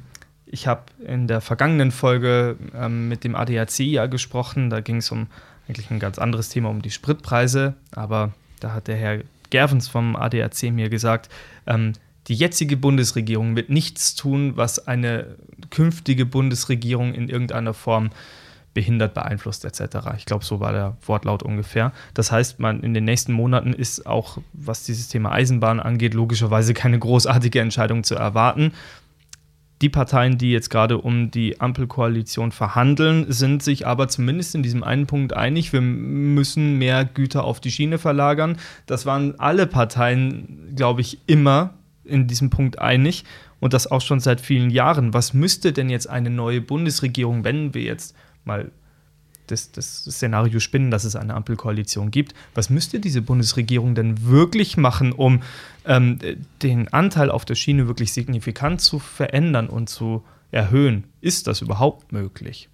ich 0.46 0.66
habe 0.66 0.84
in 1.06 1.26
der 1.26 1.42
vergangenen 1.42 1.90
Folge 1.90 2.56
ähm, 2.74 3.08
mit 3.08 3.24
dem 3.24 3.34
ADAC 3.34 3.80
ja 3.80 4.06
gesprochen. 4.06 4.70
Da 4.70 4.80
ging 4.80 4.96
es 4.96 5.10
um 5.10 5.26
eigentlich 5.68 5.90
ein 5.90 5.98
ganz 5.98 6.18
anderes 6.18 6.48
Thema, 6.48 6.70
um 6.70 6.80
die 6.80 6.90
Spritpreise. 6.90 7.74
Aber 7.92 8.32
da 8.60 8.72
hat 8.72 8.88
der 8.88 8.96
Herr 8.96 9.18
Gervens 9.50 9.88
vom 9.88 10.16
ADAC 10.16 10.70
mir 10.72 10.88
gesagt, 10.88 11.28
ähm, 11.66 11.92
die 12.28 12.34
jetzige 12.34 12.76
Bundesregierung 12.76 13.56
wird 13.56 13.70
nichts 13.70 14.14
tun, 14.14 14.52
was 14.56 14.86
eine 14.86 15.36
künftige 15.70 16.26
Bundesregierung 16.26 17.14
in 17.14 17.28
irgendeiner 17.28 17.74
Form 17.74 18.10
behindert, 18.74 19.14
beeinflusst 19.14 19.64
etc. 19.64 20.08
Ich 20.18 20.26
glaube, 20.26 20.44
so 20.44 20.60
war 20.60 20.72
der 20.72 20.96
Wortlaut 21.06 21.42
ungefähr. 21.42 21.92
Das 22.14 22.30
heißt, 22.30 22.60
man 22.60 22.82
in 22.82 22.94
den 22.94 23.04
nächsten 23.04 23.32
Monaten 23.32 23.72
ist 23.72 24.06
auch, 24.06 24.38
was 24.52 24.84
dieses 24.84 25.08
Thema 25.08 25.32
Eisenbahn 25.32 25.80
angeht, 25.80 26.14
logischerweise 26.14 26.74
keine 26.74 26.98
großartige 26.98 27.60
Entscheidung 27.60 28.04
zu 28.04 28.14
erwarten. 28.14 28.72
Die 29.80 29.88
Parteien, 29.88 30.38
die 30.38 30.50
jetzt 30.50 30.70
gerade 30.70 30.98
um 30.98 31.30
die 31.30 31.60
Ampelkoalition 31.60 32.52
verhandeln, 32.52 33.26
sind 33.32 33.62
sich 33.62 33.86
aber 33.86 34.08
zumindest 34.08 34.54
in 34.54 34.62
diesem 34.62 34.82
einen 34.82 35.06
Punkt 35.06 35.34
einig, 35.34 35.72
wir 35.72 35.80
müssen 35.80 36.78
mehr 36.78 37.04
Güter 37.04 37.44
auf 37.44 37.60
die 37.60 37.70
Schiene 37.70 37.98
verlagern. 37.98 38.58
Das 38.86 39.06
waren 39.06 39.38
alle 39.38 39.66
Parteien, 39.66 40.72
glaube 40.74 41.00
ich, 41.00 41.18
immer 41.26 41.77
in 42.08 42.26
diesem 42.26 42.50
Punkt 42.50 42.78
einig 42.78 43.24
und 43.60 43.72
das 43.72 43.86
auch 43.86 44.00
schon 44.00 44.20
seit 44.20 44.40
vielen 44.40 44.70
Jahren. 44.70 45.14
Was 45.14 45.34
müsste 45.34 45.72
denn 45.72 45.90
jetzt 45.90 46.08
eine 46.08 46.30
neue 46.30 46.60
Bundesregierung, 46.60 47.44
wenn 47.44 47.74
wir 47.74 47.82
jetzt 47.82 48.14
mal 48.44 48.70
das, 49.46 49.72
das 49.72 50.04
Szenario 50.04 50.60
spinnen, 50.60 50.90
dass 50.90 51.04
es 51.04 51.16
eine 51.16 51.34
Ampelkoalition 51.34 52.10
gibt, 52.10 52.34
was 52.54 52.70
müsste 52.70 53.00
diese 53.00 53.22
Bundesregierung 53.22 53.94
denn 53.94 54.26
wirklich 54.26 54.76
machen, 54.76 55.12
um 55.12 55.42
ähm, 55.84 56.18
den 56.62 56.88
Anteil 56.88 57.30
auf 57.30 57.44
der 57.44 57.54
Schiene 57.54 57.86
wirklich 57.86 58.12
signifikant 58.12 58.80
zu 58.80 58.98
verändern 58.98 59.68
und 59.68 59.88
zu 59.88 60.24
erhöhen? 60.50 61.04
Ist 61.20 61.46
das 61.46 61.62
überhaupt 61.62 62.12
möglich? 62.12 62.68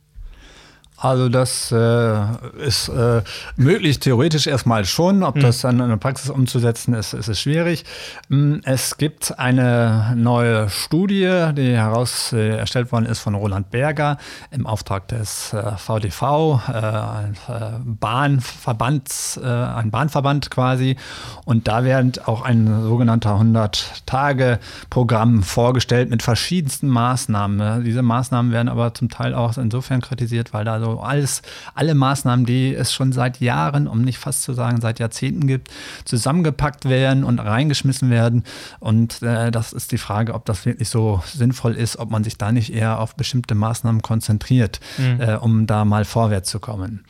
Also 0.96 1.28
das 1.28 1.72
äh, 1.72 2.64
ist 2.64 2.88
äh, 2.88 3.22
möglich, 3.56 3.98
theoretisch 3.98 4.46
erstmal 4.46 4.84
schon. 4.84 5.24
Ob 5.24 5.36
mhm. 5.36 5.40
das 5.40 5.60
dann 5.60 5.80
in 5.80 5.88
der 5.88 5.96
Praxis 5.96 6.30
umzusetzen 6.30 6.94
ist, 6.94 7.14
ist 7.14 7.28
es 7.28 7.40
schwierig. 7.40 7.84
Hm, 8.28 8.60
es 8.64 8.96
gibt 8.96 9.36
eine 9.38 10.14
neue 10.16 10.68
Studie, 10.70 11.48
die 11.56 11.76
heraus 11.76 12.32
äh, 12.32 12.56
erstellt 12.56 12.92
worden 12.92 13.06
ist 13.06 13.18
von 13.18 13.34
Roland 13.34 13.70
Berger 13.70 14.18
im 14.52 14.66
Auftrag 14.66 15.08
des 15.08 15.52
äh, 15.52 15.76
VDV, 15.76 16.60
äh, 16.68 16.72
ein 16.72 17.36
äh, 17.48 17.70
Bahnverbands, 17.84 19.38
ein 19.38 19.90
Bahnverband 19.90 20.50
quasi. 20.50 20.96
Und 21.44 21.66
da 21.68 21.84
wird 21.84 22.26
auch 22.28 22.42
ein 22.42 22.84
sogenannter 22.84 23.40
100-Tage-Programm 23.40 25.42
vorgestellt 25.42 26.10
mit 26.10 26.22
verschiedensten 26.22 26.88
Maßnahmen. 26.88 27.84
Diese 27.84 28.02
Maßnahmen 28.02 28.52
werden 28.52 28.68
aber 28.68 28.94
zum 28.94 29.08
Teil 29.08 29.34
auch 29.34 29.58
insofern 29.58 30.00
kritisiert, 30.00 30.52
weil 30.52 30.64
da 30.64 30.78
so 30.80 30.93
wo 30.94 31.00
alles, 31.00 31.42
alle 31.74 31.94
Maßnahmen, 31.94 32.46
die 32.46 32.74
es 32.74 32.92
schon 32.92 33.12
seit 33.12 33.40
Jahren, 33.40 33.86
um 33.86 34.02
nicht 34.02 34.18
fast 34.18 34.42
zu 34.42 34.52
sagen 34.52 34.80
seit 34.80 34.98
Jahrzehnten 34.98 35.46
gibt, 35.46 35.68
zusammengepackt 36.04 36.88
werden 36.88 37.24
und 37.24 37.38
reingeschmissen 37.38 38.10
werden. 38.10 38.44
Und 38.80 39.22
äh, 39.22 39.50
das 39.50 39.72
ist 39.72 39.92
die 39.92 39.98
Frage, 39.98 40.34
ob 40.34 40.44
das 40.44 40.64
wirklich 40.66 40.88
so 40.88 41.22
sinnvoll 41.26 41.74
ist, 41.74 41.98
ob 41.98 42.10
man 42.10 42.24
sich 42.24 42.38
da 42.38 42.52
nicht 42.52 42.72
eher 42.72 43.00
auf 43.00 43.14
bestimmte 43.16 43.54
Maßnahmen 43.54 44.02
konzentriert, 44.02 44.80
mhm. 44.98 45.20
äh, 45.20 45.34
um 45.36 45.66
da 45.66 45.84
mal 45.84 46.04
vorwärts 46.04 46.50
zu 46.50 46.60
kommen. 46.60 47.04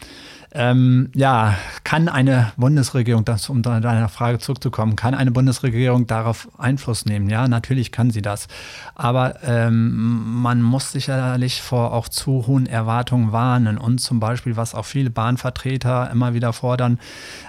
Ähm, 0.56 1.11
ja, 1.16 1.56
kann 1.82 2.08
eine 2.08 2.52
Bundesregierung, 2.56 3.25
das, 3.25 3.50
um 3.50 3.62
deiner 3.62 4.08
Frage 4.08 4.38
zurückzukommen, 4.38 4.94
kann 4.94 5.12
eine 5.12 5.32
Bundesregierung 5.32 6.06
darauf 6.06 6.49
Einfluss 6.58 7.06
nehmen? 7.06 7.28
Ja, 7.28 7.49
natürlich 7.49 7.90
kann 7.90 8.11
sie 8.11 8.23
das. 8.23 8.46
Aber 8.94 9.42
ähm, 9.42 10.42
man 10.42 10.62
muss 10.62 10.92
sicherlich 10.92 11.61
vor 11.61 11.92
auch 11.92 12.08
zu 12.08 12.46
hohen 12.46 12.66
Erwartungen 12.66 13.32
warnen 13.32 13.78
und 13.78 13.99
zum 13.99 14.20
Beispiel, 14.20 14.56
was 14.56 14.76
auch 14.76 14.84
viele 14.84 15.11
Bahnvertreter 15.11 16.08
immer 16.12 16.34
wieder 16.34 16.52
fordern, 16.52 17.00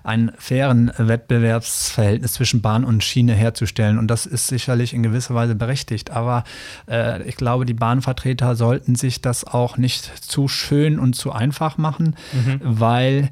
ein 0.03 0.31
fairen 0.39 0.91
Wettbewerbsverhältnis 0.97 2.33
zwischen 2.33 2.63
Bahn 2.63 2.83
und 2.83 3.03
Schiene 3.03 3.33
herzustellen. 3.33 4.00
Und 4.00 4.07
das 4.07 4.25
ist 4.25 4.47
sicherlich 4.47 4.95
in 4.95 5.03
gewisser 5.03 5.35
Weise 5.35 5.53
berechtigt. 5.53 6.09
Aber 6.09 6.43
äh, 6.89 7.21
ich 7.24 7.35
glaube, 7.35 7.67
die 7.67 7.75
Bahnvertreter 7.75 8.55
sollten 8.55 8.95
sich 8.95 9.21
das 9.21 9.43
auch 9.43 9.77
nicht 9.77 10.05
zu 10.25 10.47
schön 10.47 10.97
und 10.97 11.15
zu 11.15 11.31
einfach 11.31 11.77
machen, 11.77 12.15
mhm. 12.33 12.59
weil 12.63 12.94
weil 12.95 13.29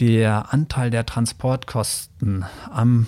der 0.00 0.52
Anteil 0.52 0.90
der 0.90 1.06
Transportkosten 1.06 2.44
am 2.68 3.06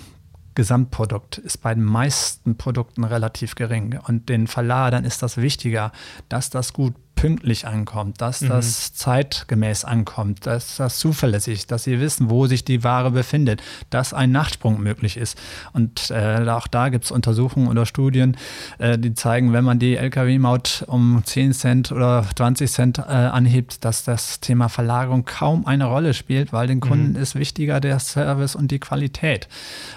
Gesamtprodukt 0.55 1.37
ist 1.37 1.57
bei 1.57 1.73
den 1.73 1.83
meisten 1.83 2.57
Produkten 2.57 3.03
relativ 3.03 3.55
gering. 3.55 3.99
Und 4.07 4.29
den 4.29 4.47
Verladern 4.47 5.03
ist 5.03 5.21
das 5.21 5.35
wichtiger, 5.35 5.91
dass 6.29 6.49
das 6.49 6.71
gut 6.71 6.95
pünktlich 7.17 7.67
ankommt, 7.67 8.21
dass 8.21 8.41
mhm. 8.41 8.49
das 8.49 8.93
zeitgemäß 8.93 9.83
ankommt, 9.83 10.45
dass 10.45 10.77
das 10.77 10.99
zuverlässig 10.99 11.55
ist, 11.55 11.71
dass 11.71 11.83
sie 11.83 11.99
wissen, 11.99 12.29
wo 12.29 12.47
sich 12.47 12.63
die 12.63 12.83
Ware 12.83 13.11
befindet, 13.11 13.61
dass 13.89 14.13
ein 14.13 14.31
Nachtsprung 14.31 14.79
möglich 14.81 15.17
ist. 15.17 15.37
Und 15.73 16.11
äh, 16.11 16.47
auch 16.47 16.67
da 16.67 16.89
gibt 16.89 17.05
es 17.05 17.11
Untersuchungen 17.11 17.67
oder 17.67 17.85
Studien, 17.85 18.37
äh, 18.77 18.97
die 18.97 19.13
zeigen, 19.15 19.51
wenn 19.51 19.65
man 19.65 19.79
die 19.79 19.97
Lkw-Maut 19.97 20.85
um 20.87 21.21
10 21.25 21.53
Cent 21.53 21.91
oder 21.91 22.23
20 22.35 22.71
Cent 22.71 22.99
äh, 22.99 23.01
anhebt, 23.01 23.83
dass 23.83 24.03
das 24.03 24.39
Thema 24.39 24.69
Verlagerung 24.69 25.25
kaum 25.25 25.65
eine 25.65 25.85
Rolle 25.85 26.13
spielt, 26.13 26.53
weil 26.53 26.67
den 26.67 26.79
Kunden 26.79 27.13
mhm. 27.13 27.21
ist 27.21 27.35
wichtiger 27.35 27.79
der 27.79 27.99
Service 27.99 28.55
und 28.55 28.69
die 28.69 28.79
Qualität. 28.79 29.47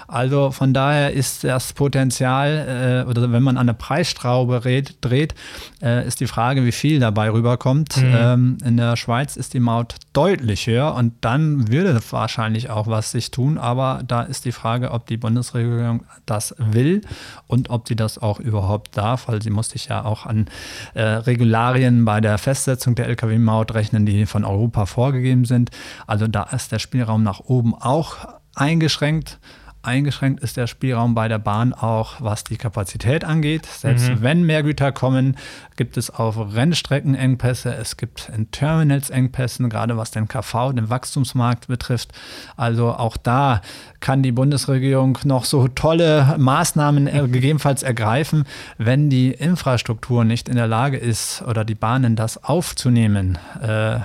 Also 0.07 0.49
von 0.49 0.73
daher 0.73 1.13
ist 1.13 1.43
das 1.43 1.73
Potenzial, 1.73 3.03
äh, 3.05 3.09
oder 3.09 3.31
wenn 3.31 3.43
man 3.43 3.57
an 3.57 3.69
eine 3.69 3.75
Preisstraube 3.75 4.59
dreht, 5.01 5.35
äh, 5.83 6.07
ist 6.07 6.19
die 6.19 6.27
Frage, 6.27 6.65
wie 6.65 6.71
viel 6.71 6.99
da 6.99 7.10
dabei 7.11 7.29
rüberkommt. 7.31 7.97
Mhm. 7.97 8.15
Ähm, 8.15 8.57
in 8.65 8.77
der 8.77 8.95
Schweiz 8.95 9.35
ist 9.35 9.53
die 9.53 9.59
Maut 9.59 9.95
deutlich 10.13 10.67
höher 10.67 10.95
und 10.95 11.13
dann 11.21 11.69
würde 11.69 11.99
wahrscheinlich 12.09 12.69
auch 12.69 12.87
was 12.87 13.11
sich 13.11 13.31
tun. 13.31 13.57
Aber 13.57 14.01
da 14.07 14.21
ist 14.21 14.45
die 14.45 14.51
Frage, 14.51 14.91
ob 14.91 15.05
die 15.05 15.17
Bundesregierung 15.17 16.03
das 16.25 16.55
will 16.57 17.01
und 17.47 17.69
ob 17.69 17.87
sie 17.87 17.95
das 17.95 18.17
auch 18.17 18.39
überhaupt 18.39 18.97
darf, 18.97 19.27
weil 19.27 19.41
sie 19.41 19.49
muss 19.49 19.69
sich 19.69 19.87
ja 19.87 20.03
auch 20.03 20.25
an 20.25 20.47
äh, 20.93 21.01
Regularien 21.01 22.05
bei 22.05 22.21
der 22.21 22.37
Festsetzung 22.37 22.95
der 22.95 23.07
Lkw-Maut 23.09 23.73
rechnen, 23.73 24.05
die 24.05 24.25
von 24.25 24.45
Europa 24.45 24.85
vorgegeben 24.85 25.45
sind. 25.45 25.69
Also 26.07 26.27
da 26.27 26.43
ist 26.43 26.71
der 26.71 26.79
Spielraum 26.79 27.23
nach 27.23 27.41
oben 27.41 27.75
auch 27.75 28.15
eingeschränkt. 28.55 29.39
Eingeschränkt 29.83 30.43
ist 30.43 30.57
der 30.57 30.67
Spielraum 30.67 31.15
bei 31.15 31.27
der 31.27 31.39
Bahn 31.39 31.73
auch, 31.73 32.21
was 32.21 32.43
die 32.43 32.57
Kapazität 32.57 33.23
angeht. 33.23 33.65
Selbst 33.65 34.09
mhm. 34.09 34.21
wenn 34.21 34.43
mehr 34.43 34.61
Güter 34.61 34.91
kommen, 34.91 35.37
gibt 35.75 35.97
es 35.97 36.11
auf 36.11 36.37
Rennstrecken 36.53 37.15
Engpässe, 37.15 37.73
es 37.73 37.97
gibt 37.97 38.29
in 38.35 38.51
Terminals 38.51 39.09
Engpässe, 39.09 39.67
gerade 39.69 39.97
was 39.97 40.11
den 40.11 40.27
KV, 40.27 40.73
den 40.73 40.89
Wachstumsmarkt 40.89 41.67
betrifft. 41.67 42.11
Also 42.55 42.91
auch 42.91 43.17
da 43.17 43.61
kann 43.99 44.21
die 44.21 44.31
Bundesregierung 44.31 45.17
noch 45.23 45.45
so 45.45 45.67
tolle 45.67 46.35
Maßnahmen 46.37 47.05
gegebenenfalls 47.31 47.83
ergreifen, 47.83 48.43
wenn 48.77 49.09
die 49.09 49.31
Infrastruktur 49.31 50.23
nicht 50.23 50.49
in 50.49 50.55
der 50.55 50.67
Lage 50.67 50.97
ist 50.97 51.41
oder 51.43 51.65
die 51.65 51.75
Bahnen 51.75 52.15
das 52.15 52.43
aufzunehmen, 52.43 53.37
äh, 53.61 53.99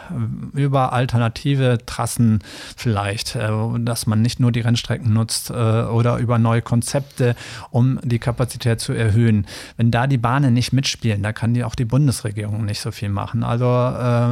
über 0.55 0.93
alternative 0.93 1.79
Trassen 1.85 2.41
vielleicht, 2.77 3.37
äh, 3.37 3.51
dass 3.81 4.07
man 4.07 4.23
nicht 4.23 4.41
nur 4.41 4.53
die 4.53 4.61
Rennstrecken 4.61 5.13
nutzt, 5.13 5.51
äh, 5.51 5.66
oder 5.93 6.19
über 6.19 6.39
neue 6.39 6.63
Konzepte, 6.63 7.37
um 7.71 7.99
die 8.03 8.19
Kapazität 8.19 8.81
zu 8.81 8.93
erhöhen. 8.93 9.47
Wenn 9.77 9.91
da 9.91 10.07
die 10.07 10.19
Bahnen 10.19 10.55
nicht 10.55 10.73
mitspielen, 10.73 11.23
da 11.23 11.33
kann 11.33 11.55
die 11.55 11.65
auch 11.65 11.75
die 11.75 11.85
Bundesregierung 11.85 12.65
nicht 12.65 12.81
so 12.81 12.91
viel 12.91 13.09
machen. 13.09 13.43
Also 13.43 13.67
äh, 13.67 14.31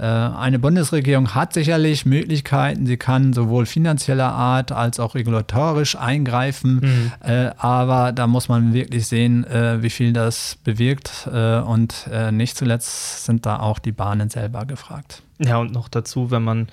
äh, 0.00 0.02
eine 0.02 0.58
Bundesregierung 0.58 1.34
hat 1.34 1.54
sicherlich 1.54 2.06
Möglichkeiten, 2.06 2.86
sie 2.86 2.96
kann 2.96 3.32
sowohl 3.32 3.66
finanzieller 3.66 4.32
Art 4.32 4.72
als 4.72 5.00
auch 5.00 5.14
regulatorisch 5.14 5.96
eingreifen, 5.96 6.80
mhm. 6.82 7.12
äh, 7.28 7.50
aber 7.58 8.12
da 8.12 8.26
muss 8.26 8.48
man 8.48 8.72
wirklich 8.72 9.06
sehen, 9.06 9.44
äh, 9.44 9.82
wie 9.82 9.90
viel 9.90 10.12
das 10.12 10.56
bewirkt 10.64 11.28
äh, 11.32 11.58
und 11.58 12.08
nicht 12.30 12.56
zuletzt 12.56 13.24
sind 13.24 13.46
da 13.46 13.58
auch 13.58 13.78
die 13.78 13.92
Bahnen 13.92 14.30
selber 14.30 14.64
gefragt. 14.64 15.22
Ja, 15.38 15.58
und 15.58 15.72
noch 15.72 15.88
dazu, 15.88 16.30
wenn 16.30 16.42
man 16.42 16.68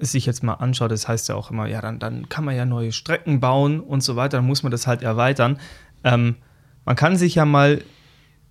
sich 0.00 0.26
jetzt 0.26 0.42
mal 0.42 0.54
anschaut, 0.54 0.90
das 0.90 1.08
heißt 1.08 1.28
ja 1.28 1.34
auch 1.34 1.50
immer, 1.50 1.66
ja, 1.66 1.80
dann, 1.80 1.98
dann 1.98 2.28
kann 2.28 2.44
man 2.44 2.56
ja 2.56 2.64
neue 2.64 2.92
Strecken 2.92 3.40
bauen 3.40 3.80
und 3.80 4.02
so 4.02 4.16
weiter, 4.16 4.38
dann 4.38 4.46
muss 4.46 4.62
man 4.62 4.72
das 4.72 4.86
halt 4.86 5.02
erweitern. 5.02 5.58
Ähm, 6.04 6.36
man 6.84 6.96
kann 6.96 7.16
sich 7.16 7.36
ja 7.36 7.44
mal 7.44 7.82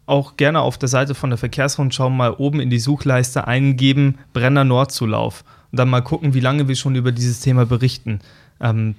auch 0.05 0.37
gerne 0.37 0.61
auf 0.61 0.77
der 0.77 0.89
Seite 0.89 1.15
von 1.15 1.29
der 1.29 1.37
Verkehrsrundschau 1.37 2.09
mal 2.09 2.33
oben 2.33 2.59
in 2.59 2.69
die 2.69 2.79
Suchleiste 2.79 3.47
eingeben, 3.47 4.17
Brenner 4.33 4.63
Nordzulauf. 4.63 5.43
Und 5.71 5.79
dann 5.79 5.89
mal 5.89 6.01
gucken, 6.01 6.33
wie 6.33 6.39
lange 6.39 6.67
wir 6.67 6.75
schon 6.75 6.95
über 6.95 7.11
dieses 7.11 7.39
Thema 7.39 7.65
berichten. 7.65 8.19
Ähm, 8.59 8.95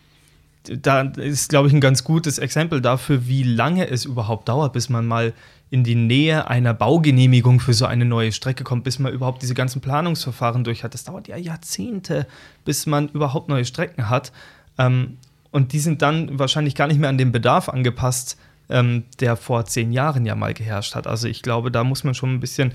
da 0.64 1.02
ist, 1.02 1.48
glaube 1.48 1.68
ich, 1.68 1.74
ein 1.74 1.80
ganz 1.80 2.04
gutes 2.04 2.38
Exempel 2.38 2.80
dafür, 2.80 3.26
wie 3.26 3.42
lange 3.42 3.88
es 3.88 4.04
überhaupt 4.04 4.48
dauert, 4.48 4.72
bis 4.72 4.88
man 4.88 5.06
mal 5.06 5.32
in 5.70 5.84
die 5.84 5.94
Nähe 5.94 6.48
einer 6.48 6.74
Baugenehmigung 6.74 7.58
für 7.58 7.72
so 7.72 7.86
eine 7.86 8.04
neue 8.04 8.32
Strecke 8.32 8.62
kommt, 8.62 8.84
bis 8.84 8.98
man 8.98 9.12
überhaupt 9.12 9.42
diese 9.42 9.54
ganzen 9.54 9.80
Planungsverfahren 9.80 10.64
durch 10.64 10.84
hat. 10.84 10.94
Das 10.94 11.04
dauert 11.04 11.28
ja 11.28 11.36
Jahrzehnte, 11.36 12.26
bis 12.64 12.86
man 12.86 13.08
überhaupt 13.08 13.48
neue 13.48 13.64
Strecken 13.64 14.10
hat. 14.10 14.32
Ähm, 14.78 15.16
und 15.50 15.72
die 15.72 15.80
sind 15.80 16.02
dann 16.02 16.38
wahrscheinlich 16.38 16.74
gar 16.74 16.88
nicht 16.88 17.00
mehr 17.00 17.08
an 17.08 17.18
den 17.18 17.32
Bedarf 17.32 17.68
angepasst, 17.68 18.38
ähm, 18.68 19.04
der 19.20 19.36
vor 19.36 19.64
zehn 19.64 19.92
Jahren 19.92 20.26
ja 20.26 20.34
mal 20.34 20.54
geherrscht 20.54 20.94
hat. 20.94 21.06
Also 21.06 21.26
ich 21.26 21.42
glaube, 21.42 21.70
da 21.70 21.84
muss 21.84 22.04
man 22.04 22.14
schon 22.14 22.34
ein 22.34 22.40
bisschen 22.40 22.72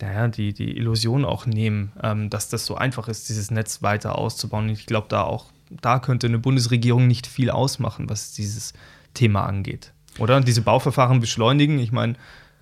naja, 0.00 0.28
die, 0.28 0.52
die 0.52 0.76
Illusion 0.76 1.24
auch 1.24 1.46
nehmen, 1.46 1.92
ähm, 2.02 2.30
dass 2.30 2.48
das 2.48 2.66
so 2.66 2.76
einfach 2.76 3.08
ist, 3.08 3.28
dieses 3.28 3.50
Netz 3.50 3.82
weiter 3.82 4.18
auszubauen. 4.18 4.64
Und 4.64 4.70
ich 4.70 4.86
glaube, 4.86 5.06
da 5.08 5.22
auch, 5.22 5.46
da 5.80 5.98
könnte 5.98 6.26
eine 6.26 6.38
Bundesregierung 6.38 7.06
nicht 7.06 7.26
viel 7.26 7.50
ausmachen, 7.50 8.08
was 8.08 8.32
dieses 8.32 8.72
Thema 9.14 9.46
angeht. 9.46 9.92
Oder 10.18 10.40
diese 10.40 10.62
Bauverfahren 10.62 11.20
beschleunigen. 11.20 11.78
Ich 11.78 11.92
meine, 11.92 12.14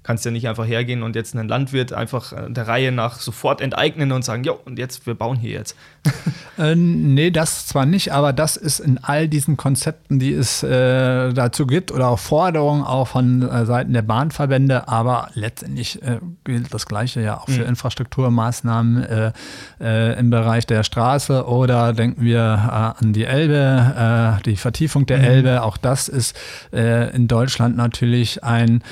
kannst 0.03 0.25
ja 0.25 0.31
nicht 0.31 0.49
einfach 0.49 0.67
hergehen 0.67 1.03
und 1.03 1.15
jetzt 1.15 1.35
einen 1.37 1.49
Landwirt 1.49 1.93
einfach 1.93 2.33
äh, 2.33 2.51
der 2.51 2.67
Reihe 2.67 2.93
nach 2.93 3.21
sofort 3.21 3.61
enteignen 3.61 4.13
und 4.13 4.25
sagen, 4.25 4.43
jo, 4.45 4.59
und 4.65 4.79
jetzt, 4.79 5.07
wir 5.07 5.15
bauen 5.15 5.37
hier 5.37 5.53
jetzt. 5.53 5.77
äh, 6.59 6.75
nee, 6.75 7.31
das 7.31 7.67
zwar 7.67 7.87
nicht, 7.87 8.13
aber 8.13 8.33
das 8.33 8.57
ist 8.57 8.81
in 8.81 8.99
all 8.99 9.29
diesen 9.29 9.57
Konzepten, 9.57 10.19
die 10.19 10.33
es 10.33 10.63
äh, 10.63 11.33
dazu 11.33 11.67
gibt 11.67 11.93
oder 11.93 12.09
auch 12.09 12.19
Forderungen 12.19 12.83
auch 12.83 13.09
von 13.09 13.43
äh, 13.43 13.65
Seiten 13.65 13.93
der 13.93 14.03
Bahnverbände, 14.03 14.89
aber 14.89 15.31
letztendlich 15.35 16.03
äh, 16.03 16.19
gilt 16.45 16.75
das 16.75 16.87
Gleiche 16.87 17.21
ja 17.21 17.39
auch 17.39 17.49
für 17.49 17.63
mhm. 17.63 17.69
Infrastrukturmaßnahmen 17.69 19.33
äh, 19.79 20.19
im 20.19 20.31
Bereich 20.31 20.67
der 20.67 20.83
Straße 20.83 21.47
oder 21.47 21.93
denken 21.93 22.23
wir 22.23 22.43
an 22.43 23.13
die 23.13 23.25
Elbe, 23.25 24.41
die 24.45 24.57
Vertiefung 24.57 25.07
der 25.07 25.19
mhm. 25.19 25.25
Elbe, 25.25 25.63
auch 25.63 25.77
das 25.77 26.09
ist 26.09 26.39
in 26.71 27.29
Deutschland 27.29 27.77
natürlich 27.77 28.45
ein, 28.45 28.83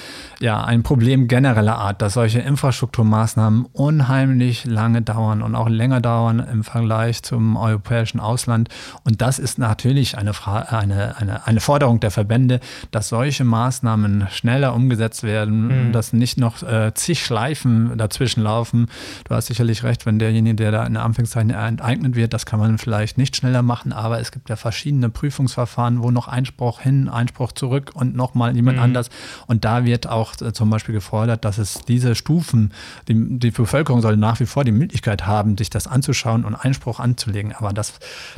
ja, 0.40 0.62
ein 0.62 0.82
Problem 0.82 0.99
Problem 1.00 1.28
genereller 1.28 1.78
Art, 1.78 2.02
dass 2.02 2.12
solche 2.12 2.40
Infrastrukturmaßnahmen 2.40 3.64
unheimlich 3.72 4.66
lange 4.66 5.00
dauern 5.00 5.40
und 5.40 5.54
auch 5.54 5.70
länger 5.70 6.02
dauern 6.02 6.40
im 6.40 6.62
Vergleich 6.62 7.22
zum 7.22 7.56
europäischen 7.56 8.20
Ausland. 8.20 8.68
Und 9.04 9.22
das 9.22 9.38
ist 9.38 9.58
natürlich 9.58 10.18
eine, 10.18 10.32
eine, 10.46 11.16
eine, 11.16 11.46
eine 11.46 11.60
Forderung 11.60 12.00
der 12.00 12.10
Verbände, 12.10 12.60
dass 12.90 13.08
solche 13.08 13.44
Maßnahmen 13.44 14.26
schneller 14.30 14.74
umgesetzt 14.74 15.22
werden, 15.22 15.86
mhm. 15.86 15.92
dass 15.92 16.12
nicht 16.12 16.36
noch 16.36 16.62
äh, 16.62 16.92
zig 16.92 17.24
Schleifen 17.24 17.96
dazwischen 17.96 18.42
laufen. 18.42 18.88
Du 19.26 19.34
hast 19.34 19.46
sicherlich 19.46 19.82
recht, 19.82 20.04
wenn 20.04 20.18
derjenige, 20.18 20.56
der 20.56 20.70
da 20.70 20.84
in 20.84 20.98
Anführungszeichen 20.98 21.48
enteignet 21.48 22.14
wird, 22.14 22.34
das 22.34 22.44
kann 22.44 22.60
man 22.60 22.76
vielleicht 22.76 23.16
nicht 23.16 23.34
schneller 23.36 23.62
machen, 23.62 23.94
aber 23.94 24.20
es 24.20 24.32
gibt 24.32 24.50
ja 24.50 24.56
verschiedene 24.56 25.08
Prüfungsverfahren, 25.08 26.02
wo 26.02 26.10
noch 26.10 26.28
Einspruch 26.28 26.80
hin, 26.80 27.08
Einspruch 27.08 27.52
zurück 27.52 27.92
und 27.94 28.14
nochmal 28.14 28.54
jemand 28.54 28.76
mhm. 28.76 28.82
anders. 28.82 29.08
Und 29.46 29.64
da 29.64 29.86
wird 29.86 30.06
auch 30.06 30.38
äh, 30.42 30.52
zum 30.52 30.68
Beispiel 30.68 30.89
Beispiel 30.90 30.92
gefordert, 30.92 31.44
dass 31.44 31.58
es 31.58 31.80
diese 31.86 32.14
Stufen, 32.14 32.72
die, 33.08 33.38
die 33.38 33.50
Bevölkerung 33.50 34.02
soll 34.02 34.16
nach 34.16 34.40
wie 34.40 34.46
vor 34.46 34.64
die 34.64 34.72
Möglichkeit 34.72 35.26
haben, 35.26 35.56
sich 35.56 35.70
das 35.70 35.86
anzuschauen 35.86 36.44
und 36.44 36.54
Einspruch 36.54 37.00
anzulegen, 37.00 37.52
aber 37.52 37.72
dass 37.72 37.94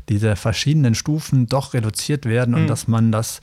diese 0.09 0.37
verschiedenen 0.37 0.95
Stufen 0.95 1.47
doch 1.47 1.75
reduziert 1.75 2.27
werden 2.27 2.55
mhm. 2.55 2.63
und 2.63 2.67
dass 2.69 2.89
man 2.89 3.13
das 3.13 3.41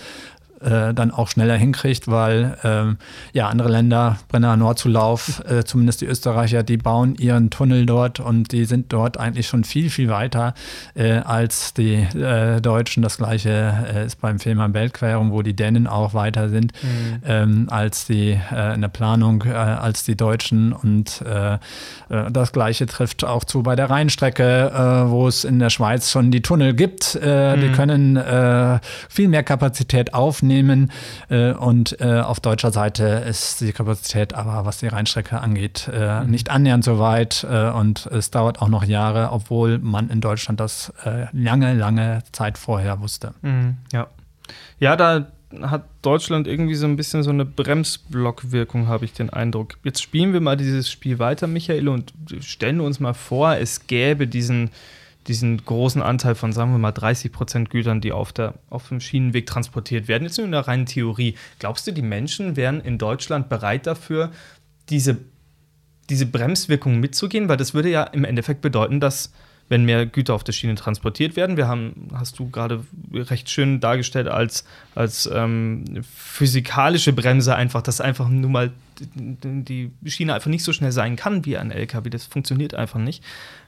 äh, 0.62 0.94
dann 0.94 1.12
auch 1.12 1.30
schneller 1.30 1.56
hinkriegt, 1.56 2.08
weil 2.08 2.58
ähm, 2.64 2.98
ja 3.34 3.48
andere 3.48 3.70
Länder, 3.70 4.18
Brenner 4.28 4.58
Nordzulauf, 4.58 5.42
äh, 5.50 5.64
zumindest 5.64 6.02
die 6.02 6.06
Österreicher, 6.06 6.64
die 6.64 6.78
bauen 6.78 7.16
ihren 7.16 7.50
Tunnel 7.50 7.86
dort 7.86 8.20
und 8.20 8.52
die 8.52 8.66
sind 8.66 8.92
dort 8.92 9.18
eigentlich 9.18 9.48
schon 9.48 9.64
viel, 9.64 9.90
viel 9.90 10.10
weiter 10.10 10.54
äh, 10.96 11.20
als 11.20 11.74
die 11.74 11.96
äh, 11.96 12.60
Deutschen. 12.60 13.04
Das 13.04 13.18
gleiche 13.18 13.50
äh, 13.94 14.06
ist 14.06 14.20
beim 14.20 14.38
Thema 14.38 14.74
Weltquerung, 14.74 15.32
wo 15.32 15.42
die 15.42 15.56
Dänen 15.56 15.88
auch 15.88 16.14
weiter 16.14 16.50
sind 16.50 16.74
mhm. 16.84 17.22
ähm, 17.26 17.68
als 17.70 18.06
die 18.06 18.40
in 18.74 18.82
der 18.82 18.90
Planung 18.90 19.44
als 19.44 20.04
die 20.04 20.16
Deutschen. 20.16 20.74
Und 20.74 21.24
das 22.10 22.52
gleiche 22.52 22.86
trifft 22.86 23.24
auch 23.24 23.44
zu 23.44 23.64
bei 23.64 23.76
der 23.76 23.90
Rheinstrecke, 23.90 25.06
wo 25.08 25.28
es 25.28 25.44
in 25.44 25.60
der 25.60 25.70
Schweiz 25.70 26.10
schon 26.12 26.32
die 26.32 26.42
Tunnel 26.42 26.74
gibt. 26.74 27.16
Mhm. 27.16 27.62
Die 27.62 27.72
können 27.72 28.80
viel 29.10 29.28
mehr 29.28 29.44
Kapazität 29.44 30.14
aufnehmen 30.14 30.49
und 31.60 32.02
auf 32.02 32.40
deutscher 32.40 32.72
Seite 32.72 33.04
ist 33.04 33.62
die 33.62 33.72
Kapazität 33.72 34.34
aber, 34.34 34.66
was 34.66 34.80
die 34.80 34.88
Rheinstrecke 34.88 35.40
angeht, 35.40 35.90
mhm. 35.92 36.30
nicht 36.30 36.50
annähernd 36.50 36.84
so 36.84 37.00
weit 37.00 37.44
und 37.44 38.06
es 38.08 38.32
dauert 38.32 38.62
auch 38.62 38.70
noch 38.70 38.84
Jahre, 38.84 39.32
obwohl 39.32 39.80
man 39.80 40.10
in 40.10 40.22
Deutschland 40.22 40.60
das 40.60 40.94
lange, 41.32 41.74
lange 41.74 42.24
Zeit 42.32 42.58
vorher 42.58 43.02
wusste. 43.02 43.34
Mhm, 43.42 43.78
ja. 43.94 44.08
Ja, 44.80 44.96
da 44.96 45.28
hat 45.62 45.86
Deutschland 46.04 46.48
irgendwie 46.48 46.76
so 46.76 46.86
ein 46.86 46.96
bisschen 46.96 47.24
so 47.24 47.32
eine 47.32 47.44
Bremsblock-Wirkung, 47.44 48.88
habe 48.88 49.06
ich 49.06 49.14
den 49.14 49.32
Eindruck. 49.32 49.80
Jetzt 49.84 50.02
spielen 50.02 50.32
wir 50.32 50.42
mal 50.42 50.56
dieses 50.56 50.92
Spiel 50.92 51.18
weiter, 51.18 51.48
Michael, 51.48 51.88
und 51.88 52.14
stellen 52.42 52.80
uns 52.82 53.00
mal 53.00 53.16
vor, 53.16 53.56
es 53.56 53.88
gäbe 53.88 54.28
diesen, 54.28 54.70
diesen 55.30 55.64
großen 55.64 56.02
Anteil 56.02 56.36
von, 56.36 56.52
sagen 56.52 56.72
wir 56.72 56.80
mal, 56.80 56.92
30 56.92 57.32
Prozent 57.32 57.70
Gütern, 57.70 58.02
die 58.02 58.12
auf, 58.12 58.34
der, 58.34 58.56
auf 58.70 58.90
dem 58.90 59.00
Schienenweg 59.00 59.46
transportiert 59.46 60.08
werden. 60.08 60.24
Jetzt 60.24 60.38
nur 60.38 60.46
in 60.46 60.52
der 60.52 60.68
reinen 60.68 60.88
Theorie. 60.88 61.36
Glaubst 61.60 61.88
du, 61.88 61.94
die 61.94 62.02
Menschen 62.02 62.56
wären 62.56 62.82
in 62.82 62.98
Deutschland 62.98 63.48
bereit 63.48 63.88
dafür, 63.88 64.32
diese, 64.90 65.18
diese 66.10 66.26
Bremswirkung 66.26 67.00
mitzugehen? 67.00 67.48
Weil 67.48 67.58
das 67.58 67.74
würde 67.74 67.90
ja 67.90 68.04
im 68.04 68.26
Endeffekt 68.26 68.62
bedeuten, 68.62 69.00
dass 69.00 69.32
wenn 69.70 69.86
mehr 69.86 70.06
Güter 70.06 70.34
auf 70.34 70.44
der 70.44 70.52
Schiene 70.52 70.76
transportiert 70.76 71.36
werden. 71.36 71.56
Wir 71.56 71.68
haben, 71.68 72.10
hast 72.14 72.40
du 72.40 72.50
gerade 72.50 72.84
recht 73.14 73.50
schön 73.50 73.80
dargestellt, 73.80 74.28
als, 74.28 74.66
als 74.96 75.30
ähm, 75.32 75.86
physikalische 76.16 77.14
Bremse 77.14 77.56
einfach, 77.56 77.82
dass 77.82 78.02
einfach 78.02 78.28
nur 78.28 78.50
mal 78.50 78.72
die 79.16 79.92
Schiene 80.06 80.34
einfach 80.34 80.50
nicht 80.50 80.64
so 80.64 80.74
schnell 80.74 80.92
sein 80.92 81.16
kann 81.16 81.46
wie 81.46 81.58
ein 81.58 81.72
LKW. 81.72 82.10
Das 82.10 82.26
funktioniert 82.26 82.74
einfach 82.74 83.00
nicht. 83.00 83.24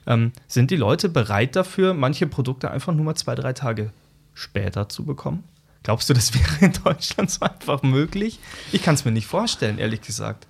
Ähm, 0.06 0.32
sind 0.46 0.70
die 0.70 0.76
Leute 0.76 1.08
bereit 1.08 1.56
dafür, 1.56 1.94
manche 1.94 2.26
Produkte 2.26 2.70
einfach 2.70 2.92
nur 2.92 3.04
mal 3.04 3.14
zwei, 3.14 3.34
drei 3.34 3.52
Tage 3.52 3.92
später 4.34 4.88
zu 4.88 5.04
bekommen? 5.04 5.44
Glaubst 5.84 6.10
du, 6.10 6.14
das 6.14 6.34
wäre 6.60 6.66
in 6.66 6.72
Deutschland 6.84 7.30
so 7.30 7.44
einfach 7.44 7.82
möglich? 7.82 8.40
Ich 8.72 8.82
kann 8.82 8.94
es 8.94 9.04
mir 9.04 9.12
nicht 9.12 9.26
vorstellen, 9.26 9.78
ehrlich 9.78 10.02
gesagt. 10.02 10.46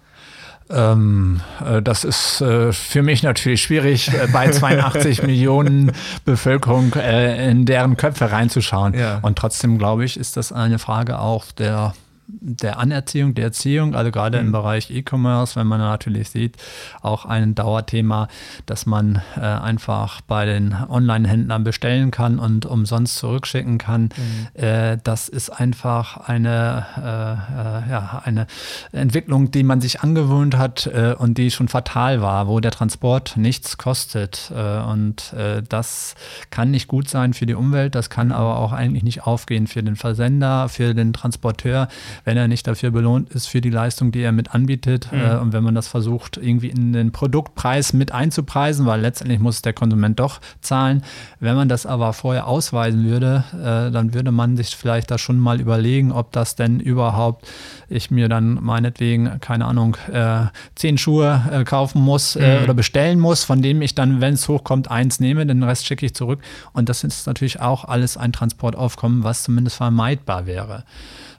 Ähm, 0.70 1.40
äh, 1.64 1.82
das 1.82 2.04
ist 2.04 2.40
äh, 2.40 2.72
für 2.72 3.02
mich 3.02 3.22
natürlich 3.22 3.62
schwierig, 3.62 4.12
äh, 4.12 4.28
bei 4.32 4.50
82 4.50 5.22
Millionen 5.22 5.92
Bevölkerung 6.24 6.92
in 6.94 7.64
deren 7.64 7.96
Köpfe 7.96 8.30
reinzuschauen. 8.30 8.94
Ja. 8.94 9.18
Und 9.22 9.38
trotzdem, 9.38 9.78
glaube 9.78 10.04
ich, 10.04 10.18
ist 10.18 10.36
das 10.36 10.52
eine 10.52 10.78
Frage 10.78 11.18
auch 11.18 11.52
der 11.52 11.94
der 12.40 12.78
Anerziehung, 12.78 13.34
der 13.34 13.44
Erziehung, 13.44 13.94
also 13.94 14.10
gerade 14.10 14.40
mhm. 14.40 14.46
im 14.46 14.52
Bereich 14.52 14.90
E-Commerce, 14.90 15.56
wenn 15.56 15.66
man 15.66 15.80
natürlich 15.80 16.30
sieht, 16.30 16.56
auch 17.00 17.24
ein 17.24 17.54
Dauerthema, 17.54 18.28
dass 18.66 18.86
man 18.86 19.22
äh, 19.36 19.40
einfach 19.40 20.20
bei 20.22 20.46
den 20.46 20.74
Online-Händlern 20.74 21.64
bestellen 21.64 22.10
kann 22.10 22.38
und 22.38 22.66
umsonst 22.66 23.16
zurückschicken 23.16 23.78
kann. 23.78 24.10
Mhm. 24.16 24.62
Äh, 24.62 24.98
das 25.04 25.28
ist 25.28 25.50
einfach 25.50 26.28
eine, 26.28 26.86
äh, 26.96 27.86
äh 27.86 27.90
ja, 27.90 28.22
eine 28.24 28.46
Entwicklung, 28.92 29.50
die 29.50 29.62
man 29.62 29.80
sich 29.80 30.00
angewöhnt 30.00 30.56
hat 30.56 30.86
äh, 30.86 31.14
und 31.16 31.38
die 31.38 31.50
schon 31.50 31.68
fatal 31.68 32.22
war, 32.22 32.48
wo 32.48 32.60
der 32.60 32.70
Transport 32.70 33.36
nichts 33.36 33.78
kostet. 33.78 34.52
Äh, 34.54 34.80
und 34.82 35.34
das 35.68 36.14
kann 36.50 36.70
nicht 36.70 36.88
gut 36.88 37.08
sein 37.08 37.34
für 37.34 37.46
die 37.46 37.54
Umwelt, 37.54 37.94
das 37.94 38.10
kann 38.10 38.32
aber 38.32 38.58
auch 38.58 38.72
eigentlich 38.72 39.02
nicht 39.02 39.26
aufgehen 39.26 39.66
für 39.66 39.82
den 39.82 39.96
Versender, 39.96 40.68
für 40.68 40.94
den 40.94 41.12
Transporteur 41.12 41.88
wenn 42.24 42.36
er 42.36 42.48
nicht 42.48 42.66
dafür 42.66 42.90
belohnt 42.90 43.30
ist 43.30 43.46
für 43.46 43.60
die 43.60 43.70
Leistung, 43.70 44.12
die 44.12 44.20
er 44.20 44.32
mit 44.32 44.54
anbietet. 44.54 45.10
Mhm. 45.12 45.20
Äh, 45.20 45.36
und 45.36 45.52
wenn 45.52 45.64
man 45.64 45.74
das 45.74 45.88
versucht, 45.88 46.36
irgendwie 46.36 46.68
in 46.68 46.92
den 46.92 47.12
Produktpreis 47.12 47.92
mit 47.92 48.12
einzupreisen, 48.12 48.86
weil 48.86 49.00
letztendlich 49.00 49.40
muss 49.40 49.62
der 49.62 49.72
Konsument 49.72 50.18
doch 50.20 50.40
zahlen. 50.60 51.02
Wenn 51.40 51.56
man 51.56 51.68
das 51.68 51.86
aber 51.86 52.12
vorher 52.12 52.46
ausweisen 52.46 53.04
würde, 53.04 53.44
äh, 53.52 53.90
dann 53.90 54.14
würde 54.14 54.32
man 54.32 54.56
sich 54.56 54.76
vielleicht 54.76 55.10
da 55.10 55.18
schon 55.18 55.38
mal 55.38 55.60
überlegen, 55.60 56.12
ob 56.12 56.32
das 56.32 56.56
denn 56.56 56.80
überhaupt 56.80 57.46
ich 57.88 58.10
mir 58.10 58.28
dann 58.28 58.54
meinetwegen, 58.62 59.40
keine 59.40 59.66
Ahnung, 59.66 59.96
äh, 60.10 60.46
zehn 60.74 60.98
Schuhe 60.98 61.42
äh, 61.50 61.64
kaufen 61.64 62.00
muss 62.02 62.36
äh, 62.36 62.58
mhm. 62.58 62.64
oder 62.64 62.74
bestellen 62.74 63.18
muss, 63.18 63.44
von 63.44 63.62
dem 63.62 63.82
ich 63.82 63.94
dann, 63.94 64.20
wenn 64.20 64.34
es 64.34 64.48
hochkommt, 64.48 64.90
eins 64.90 65.20
nehme, 65.20 65.46
den 65.46 65.62
Rest 65.62 65.86
schicke 65.86 66.06
ich 66.06 66.14
zurück. 66.14 66.40
Und 66.72 66.88
das 66.88 67.04
ist 67.04 67.26
natürlich 67.26 67.60
auch 67.60 67.84
alles 67.84 68.16
ein 68.16 68.32
Transportaufkommen, 68.32 69.24
was 69.24 69.42
zumindest 69.42 69.76
vermeidbar 69.76 70.46
wäre. 70.46 70.84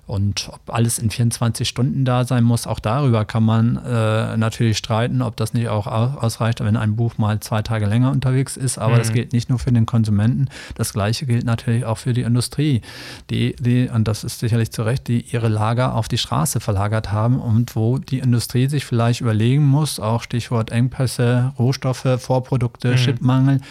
Und 0.06 0.50
ob 0.52 0.74
alles 0.74 1.00
in 1.00 1.10
24 1.10 1.68
Stunden 1.68 2.04
da 2.04 2.26
sein 2.26 2.44
muss, 2.44 2.68
auch 2.68 2.80
darüber 2.80 3.24
kann 3.24 3.44
man 3.44 3.78
äh, 3.78 4.36
natürlich 4.36 4.78
streiten, 4.78 5.22
ob 5.22 5.38
das 5.38 5.54
nicht 5.54 5.70
auch 5.70 5.88
ausreicht, 5.88 6.60
wenn 6.60 6.76
ein 6.76 6.98
Buch 6.98 7.18
mal 7.18 7.39
zwei 7.39 7.62
Tage 7.62 7.86
länger 7.86 8.12
unterwegs 8.12 8.58
ist. 8.58 8.78
Aber 8.78 8.96
mhm. 8.96 9.00
das 9.00 9.13
gilt 9.13 9.32
nicht 9.32 9.50
nur 9.50 9.60
für 9.60 9.72
den 9.72 9.86
Konsumenten, 9.86 10.50
das 10.76 10.92
Gleiche 10.92 11.26
gilt 11.26 11.46
natürlich 11.46 11.86
auch 11.86 11.98
für 11.98 12.13
die 12.13 12.24
Industrie, 12.24 12.82
die, 13.30 13.56
die, 13.58 13.88
und 13.88 14.08
das 14.10 14.26
ist 14.26 14.39
sicherlich 14.39 14.72
zu 14.72 14.84
Recht, 14.84 15.08
die 15.08 15.22
ihre 15.22 15.48
Lager 15.48 15.96
auf 15.96 16.10
die 16.10 16.18
Straße 16.18 16.60
verlagert 16.60 17.13
haben 17.13 17.39
und 17.39 17.78
wo 17.78 17.98
die 17.98 18.20
Industrie 18.20 18.68
sich 18.68 18.84
vielleicht 18.86 19.22
überlegen 19.22 19.66
muss, 19.66 20.02
auch 20.02 20.22
Stichwort 20.24 20.72
Engpässe, 20.72 21.54
Rohstoffe, 21.58 22.18
Vorprodukte, 22.20 22.92
mhm. 22.92 22.96
Chipmangel, 22.98 23.62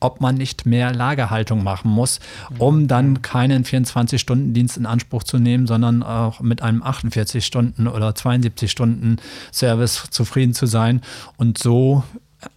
ob 0.00 0.20
man 0.20 0.34
nicht 0.34 0.66
mehr 0.66 0.94
Lagerhaltung 0.94 1.62
machen 1.62 1.90
muss, 1.90 2.20
um 2.58 2.88
dann 2.88 3.22
keinen 3.22 3.64
24-Stunden-Dienst 3.64 4.76
in 4.76 4.86
Anspruch 4.86 5.22
zu 5.22 5.38
nehmen, 5.38 5.66
sondern 5.66 6.02
auch 6.02 6.40
mit 6.40 6.62
einem 6.62 6.82
48-Stunden- 6.82 7.88
oder 7.88 8.10
72-Stunden-Service 8.10 10.08
zufrieden 10.10 10.54
zu 10.54 10.66
sein 10.66 11.02
und 11.36 11.58
so 11.58 12.02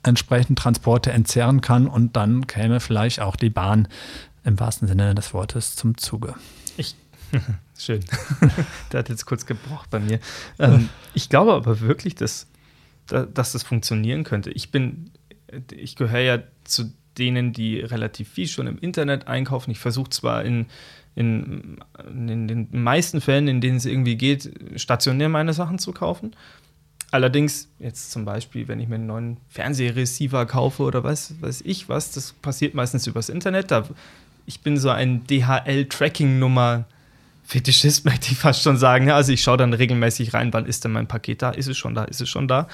entsprechend 0.03 0.57
Transporte 0.59 1.11
entzerren 1.11 1.61
kann 1.61 1.87
und 1.87 2.15
dann 2.15 2.47
käme 2.47 2.79
vielleicht 2.79 3.19
auch 3.19 3.35
die 3.35 3.49
Bahn 3.49 3.87
im 4.45 4.59
wahrsten 4.59 4.87
Sinne 4.87 5.13
des 5.13 5.33
Wortes 5.33 5.75
zum 5.75 5.97
Zuge. 5.97 6.35
Ich 6.77 6.95
Schön. 7.77 8.03
Der 8.91 8.99
hat 8.99 9.09
jetzt 9.09 9.25
kurz 9.25 9.45
gebraucht 9.45 9.89
bei 9.89 9.99
mir. 9.99 10.19
Ähm, 10.59 10.89
ich 11.13 11.29
glaube 11.29 11.53
aber 11.53 11.79
wirklich, 11.81 12.15
dass, 12.15 12.47
dass 13.07 13.51
das 13.51 13.63
funktionieren 13.63 14.23
könnte. 14.23 14.51
Ich 14.51 14.71
bin, 14.71 15.11
ich 15.71 15.95
gehöre 15.95 16.19
ja 16.19 16.39
zu 16.63 16.93
denen, 17.17 17.53
die 17.53 17.79
relativ 17.79 18.29
viel 18.29 18.47
schon 18.47 18.67
im 18.67 18.77
Internet 18.79 19.27
einkaufen. 19.27 19.71
Ich 19.71 19.79
versuche 19.79 20.09
zwar 20.09 20.43
in, 20.43 20.67
in, 21.15 21.77
in, 22.07 22.47
den 22.47 22.67
meisten 22.71 23.21
Fällen, 23.21 23.47
in 23.47 23.61
denen 23.61 23.77
es 23.77 23.85
irgendwie 23.85 24.15
geht, 24.15 24.51
stationär 24.75 25.29
meine 25.29 25.53
Sachen 25.53 25.79
zu 25.79 25.91
kaufen. 25.91 26.35
Allerdings, 27.11 27.69
jetzt 27.77 28.11
zum 28.11 28.25
Beispiel, 28.25 28.67
wenn 28.67 28.79
ich 28.79 28.87
mir 28.87 28.95
einen 28.95 29.05
neuen 29.05 29.37
Fernsehreceiver 29.49 30.47
kaufe 30.47 30.81
oder 30.81 31.03
was 31.03 31.39
weiß 31.41 31.61
ich 31.63 31.87
was, 31.87 32.11
das 32.11 32.33
passiert 32.33 32.73
meistens 32.73 33.05
übers 33.05 33.29
Internet. 33.29 33.69
Da, 33.69 33.87
ich 34.47 34.61
bin 34.61 34.77
so 34.77 34.89
ein 34.89 35.23
DHL-Tracking-Nummer. 35.27 36.85
Fetischist 37.43 38.05
möchte 38.05 38.31
ich 38.31 38.37
fast 38.37 38.63
schon 38.63 38.77
sagen. 38.77 39.11
Also 39.11 39.31
ich 39.31 39.43
schaue 39.43 39.57
dann 39.57 39.73
regelmäßig 39.73 40.33
rein, 40.33 40.51
wann 40.53 40.65
ist 40.65 40.85
denn 40.85 40.91
mein 40.91 41.07
Paket 41.07 41.43
da? 41.43 41.51
Ist 41.51 41.67
es 41.67 41.77
schon 41.77 41.93
da? 41.93 42.05
Ist 42.05 42.21
es 42.21 42.29
schon 42.29 42.47
da? 42.47 42.67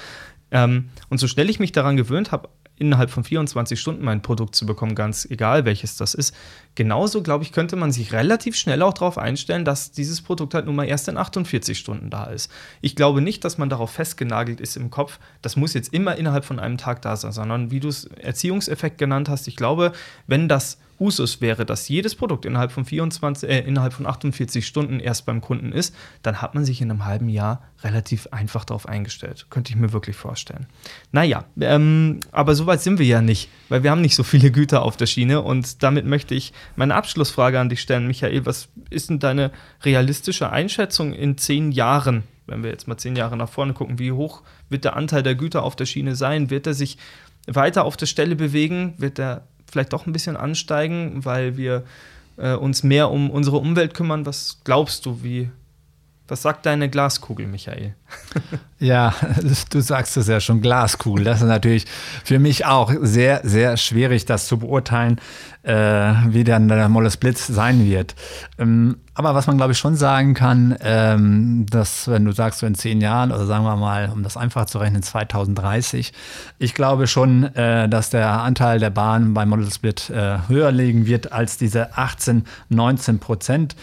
Ähm, 0.50 0.88
und 1.10 1.18
so 1.18 1.28
schnell 1.28 1.50
ich 1.50 1.60
mich 1.60 1.72
daran 1.72 1.96
gewöhnt 1.96 2.32
habe, 2.32 2.48
innerhalb 2.80 3.10
von 3.10 3.22
24 3.22 3.78
Stunden 3.78 4.04
mein 4.04 4.22
Produkt 4.22 4.56
zu 4.56 4.66
bekommen, 4.66 4.94
ganz 4.94 5.26
egal 5.30 5.64
welches 5.64 5.96
das 5.96 6.14
ist. 6.14 6.34
Genauso, 6.76 7.22
glaube 7.22 7.44
ich, 7.44 7.52
könnte 7.52 7.76
man 7.76 7.92
sich 7.92 8.12
relativ 8.12 8.56
schnell 8.56 8.82
auch 8.82 8.94
darauf 8.94 9.18
einstellen, 9.18 9.64
dass 9.64 9.90
dieses 9.90 10.22
Produkt 10.22 10.54
halt 10.54 10.66
nun 10.66 10.76
mal 10.76 10.84
erst 10.84 11.08
in 11.08 11.16
48 11.16 11.76
Stunden 11.76 12.10
da 12.10 12.24
ist. 12.24 12.50
Ich 12.80 12.96
glaube 12.96 13.20
nicht, 13.20 13.44
dass 13.44 13.58
man 13.58 13.68
darauf 13.68 13.90
festgenagelt 13.90 14.60
ist 14.60 14.76
im 14.76 14.90
Kopf, 14.90 15.18
das 15.42 15.56
muss 15.56 15.74
jetzt 15.74 15.92
immer 15.92 16.16
innerhalb 16.16 16.44
von 16.44 16.58
einem 16.58 16.78
Tag 16.78 17.02
da 17.02 17.16
sein, 17.16 17.32
sondern 17.32 17.70
wie 17.70 17.80
du 17.80 17.88
es 17.88 18.04
Erziehungseffekt 18.04 18.98
genannt 18.98 19.28
hast, 19.28 19.48
ich 19.48 19.56
glaube, 19.56 19.92
wenn 20.26 20.48
das 20.48 20.78
Usus 21.00 21.40
wäre, 21.40 21.64
dass 21.64 21.88
jedes 21.88 22.14
Produkt 22.14 22.44
innerhalb 22.44 22.70
von 22.70 22.84
24, 22.84 23.48
äh, 23.48 23.60
innerhalb 23.60 23.94
von 23.94 24.06
48 24.06 24.66
Stunden 24.66 25.00
erst 25.00 25.24
beim 25.24 25.40
Kunden 25.40 25.72
ist, 25.72 25.94
dann 26.22 26.42
hat 26.42 26.54
man 26.54 26.64
sich 26.64 26.82
in 26.82 26.90
einem 26.90 27.06
halben 27.06 27.30
Jahr 27.30 27.62
relativ 27.82 28.28
einfach 28.32 28.66
darauf 28.66 28.86
eingestellt. 28.86 29.46
Könnte 29.48 29.70
ich 29.70 29.76
mir 29.76 29.94
wirklich 29.94 30.16
vorstellen. 30.16 30.66
Naja, 31.10 31.46
ähm, 31.58 32.20
aber 32.32 32.54
so 32.54 32.66
weit 32.66 32.82
sind 32.82 32.98
wir 32.98 33.06
ja 33.06 33.22
nicht, 33.22 33.48
weil 33.70 33.82
wir 33.82 33.90
haben 33.90 34.02
nicht 34.02 34.14
so 34.14 34.22
viele 34.22 34.50
Güter 34.50 34.82
auf 34.82 34.98
der 34.98 35.06
Schiene 35.06 35.40
und 35.40 35.82
damit 35.82 36.04
möchte 36.04 36.34
ich 36.34 36.52
meine 36.76 36.94
Abschlussfrage 36.94 37.58
an 37.58 37.68
dich 37.68 37.80
stellen, 37.80 38.06
Michael. 38.06 38.46
Was 38.46 38.68
ist 38.90 39.10
denn 39.10 39.18
deine 39.18 39.50
realistische 39.82 40.50
Einschätzung 40.50 41.12
in 41.12 41.38
zehn 41.38 41.72
Jahren? 41.72 42.24
Wenn 42.46 42.62
wir 42.62 42.70
jetzt 42.70 42.88
mal 42.88 42.96
zehn 42.96 43.16
Jahre 43.16 43.36
nach 43.36 43.48
vorne 43.48 43.72
gucken, 43.72 43.98
wie 43.98 44.12
hoch 44.12 44.42
wird 44.68 44.84
der 44.84 44.96
Anteil 44.96 45.22
der 45.22 45.34
Güter 45.34 45.62
auf 45.62 45.76
der 45.76 45.86
Schiene 45.86 46.16
sein? 46.16 46.50
Wird 46.50 46.66
er 46.66 46.74
sich 46.74 46.98
weiter 47.46 47.84
auf 47.84 47.96
der 47.96 48.06
Stelle 48.06 48.36
bewegen? 48.36 48.94
Wird 48.98 49.18
er 49.18 49.42
vielleicht 49.70 49.92
doch 49.92 50.06
ein 50.06 50.12
bisschen 50.12 50.36
ansteigen, 50.36 51.24
weil 51.24 51.56
wir 51.56 51.84
äh, 52.36 52.54
uns 52.54 52.82
mehr 52.82 53.10
um 53.10 53.30
unsere 53.30 53.58
Umwelt 53.58 53.94
kümmern. 53.94 54.26
Was 54.26 54.60
glaubst 54.64 55.06
du, 55.06 55.22
wie 55.22 55.50
was 56.30 56.42
sagt 56.42 56.64
deine 56.66 56.88
Glaskugel, 56.88 57.46
Michael? 57.46 57.94
ja, 58.78 59.14
du 59.70 59.80
sagst 59.80 60.16
es 60.16 60.28
ja 60.28 60.40
schon, 60.40 60.60
Glaskugel. 60.60 61.24
Das 61.24 61.40
ist 61.40 61.48
natürlich 61.48 61.86
für 62.24 62.38
mich 62.38 62.66
auch 62.66 62.92
sehr, 63.00 63.40
sehr 63.42 63.76
schwierig, 63.76 64.26
das 64.26 64.46
zu 64.46 64.58
beurteilen, 64.58 65.20
äh, 65.62 65.72
wie 66.28 66.44
dann 66.44 66.68
der 66.68 66.88
Molles 66.88 67.16
Blitz 67.16 67.46
sein 67.46 67.84
wird. 67.84 68.14
Ähm, 68.58 68.98
aber 69.14 69.34
was 69.34 69.46
man, 69.46 69.56
glaube 69.56 69.72
ich, 69.72 69.78
schon 69.78 69.96
sagen 69.96 70.34
kann, 70.34 70.76
ähm, 70.82 71.66
dass, 71.68 72.08
wenn 72.08 72.24
du 72.24 72.32
sagst, 72.32 72.60
so 72.60 72.66
in 72.66 72.74
zehn 72.74 73.00
Jahren 73.00 73.32
oder 73.32 73.44
sagen 73.44 73.64
wir 73.64 73.76
mal, 73.76 74.10
um 74.10 74.22
das 74.22 74.36
einfach 74.36 74.66
zu 74.66 74.78
rechnen, 74.78 75.02
2030, 75.02 76.12
ich 76.58 76.74
glaube 76.74 77.06
schon, 77.06 77.54
äh, 77.54 77.88
dass 77.88 78.10
der 78.10 78.30
Anteil 78.40 78.78
der 78.78 78.90
Bahn 78.90 79.34
beim 79.34 79.48
Model 79.48 79.70
Split 79.70 80.10
äh, 80.10 80.38
höher 80.48 80.70
liegen 80.70 81.06
wird 81.06 81.32
als 81.32 81.58
diese 81.58 81.96
18, 81.98 82.44
19 82.68 83.18
Prozent. 83.18 83.76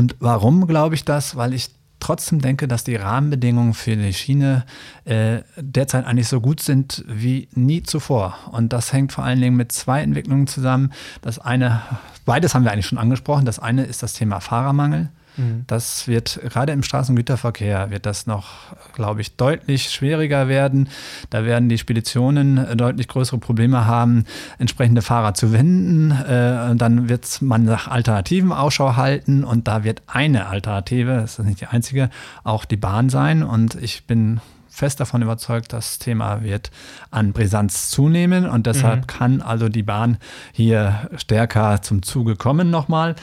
Und 0.00 0.16
warum 0.18 0.66
glaube 0.66 0.94
ich 0.94 1.04
das? 1.04 1.36
Weil 1.36 1.52
ich 1.52 1.68
trotzdem 1.98 2.40
denke, 2.40 2.66
dass 2.66 2.84
die 2.84 2.96
Rahmenbedingungen 2.96 3.74
für 3.74 3.94
die 3.94 4.14
Schiene 4.14 4.64
äh, 5.04 5.40
derzeit 5.58 6.06
eigentlich 6.06 6.28
so 6.28 6.40
gut 6.40 6.60
sind 6.60 7.04
wie 7.06 7.48
nie 7.54 7.82
zuvor. 7.82 8.34
Und 8.50 8.72
das 8.72 8.94
hängt 8.94 9.12
vor 9.12 9.24
allen 9.24 9.42
Dingen 9.42 9.58
mit 9.58 9.72
zwei 9.72 10.00
Entwicklungen 10.00 10.46
zusammen. 10.46 10.94
Das 11.20 11.38
eine, 11.38 11.82
beides 12.24 12.54
haben 12.54 12.64
wir 12.64 12.72
eigentlich 12.72 12.86
schon 12.86 12.96
angesprochen. 12.96 13.44
Das 13.44 13.58
eine 13.58 13.84
ist 13.84 14.02
das 14.02 14.14
Thema 14.14 14.40
Fahrermangel. 14.40 15.10
Mhm. 15.36 15.64
Das 15.66 16.08
wird 16.08 16.40
gerade 16.50 16.72
im 16.72 16.82
Straßengüterverkehr 16.82 17.90
wird 17.90 18.06
das 18.06 18.26
noch, 18.26 18.48
glaube 18.92 19.20
ich, 19.20 19.36
deutlich 19.36 19.90
schwieriger 19.90 20.48
werden. 20.48 20.88
Da 21.30 21.44
werden 21.44 21.68
die 21.68 21.78
Speditionen 21.78 22.76
deutlich 22.76 23.08
größere 23.08 23.38
Probleme 23.38 23.86
haben, 23.86 24.24
entsprechende 24.58 25.02
Fahrer 25.02 25.34
zu 25.34 25.48
finden. 25.48 26.10
Äh, 26.10 26.74
dann 26.76 27.08
wird 27.08 27.42
man 27.42 27.64
nach 27.64 27.88
Alternativen 27.88 28.52
Ausschau 28.52 28.96
halten 28.96 29.44
und 29.44 29.68
da 29.68 29.84
wird 29.84 30.02
eine 30.06 30.46
Alternative, 30.46 31.16
das 31.16 31.38
ist 31.38 31.44
nicht 31.44 31.60
die 31.60 31.66
einzige, 31.66 32.10
auch 32.44 32.64
die 32.64 32.76
Bahn 32.76 33.08
sein. 33.08 33.42
Und 33.42 33.76
ich 33.76 34.06
bin 34.06 34.40
fest 34.68 35.00
davon 35.00 35.20
überzeugt, 35.20 35.72
das 35.72 35.98
Thema 35.98 36.42
wird 36.42 36.70
an 37.10 37.32
Brisanz 37.32 37.90
zunehmen 37.90 38.48
und 38.48 38.66
deshalb 38.66 39.02
mhm. 39.02 39.06
kann 39.06 39.42
also 39.42 39.68
die 39.68 39.82
Bahn 39.82 40.16
hier 40.52 41.10
stärker 41.16 41.82
zum 41.82 42.02
Zuge 42.02 42.36
kommen 42.36 42.70
nochmal. 42.70 43.14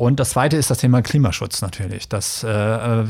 Und 0.00 0.18
das 0.18 0.30
Zweite 0.30 0.56
ist 0.56 0.70
das 0.70 0.78
Thema 0.78 1.02
Klimaschutz 1.02 1.60
natürlich. 1.60 2.08
Das 2.08 2.42
äh, 2.42 2.48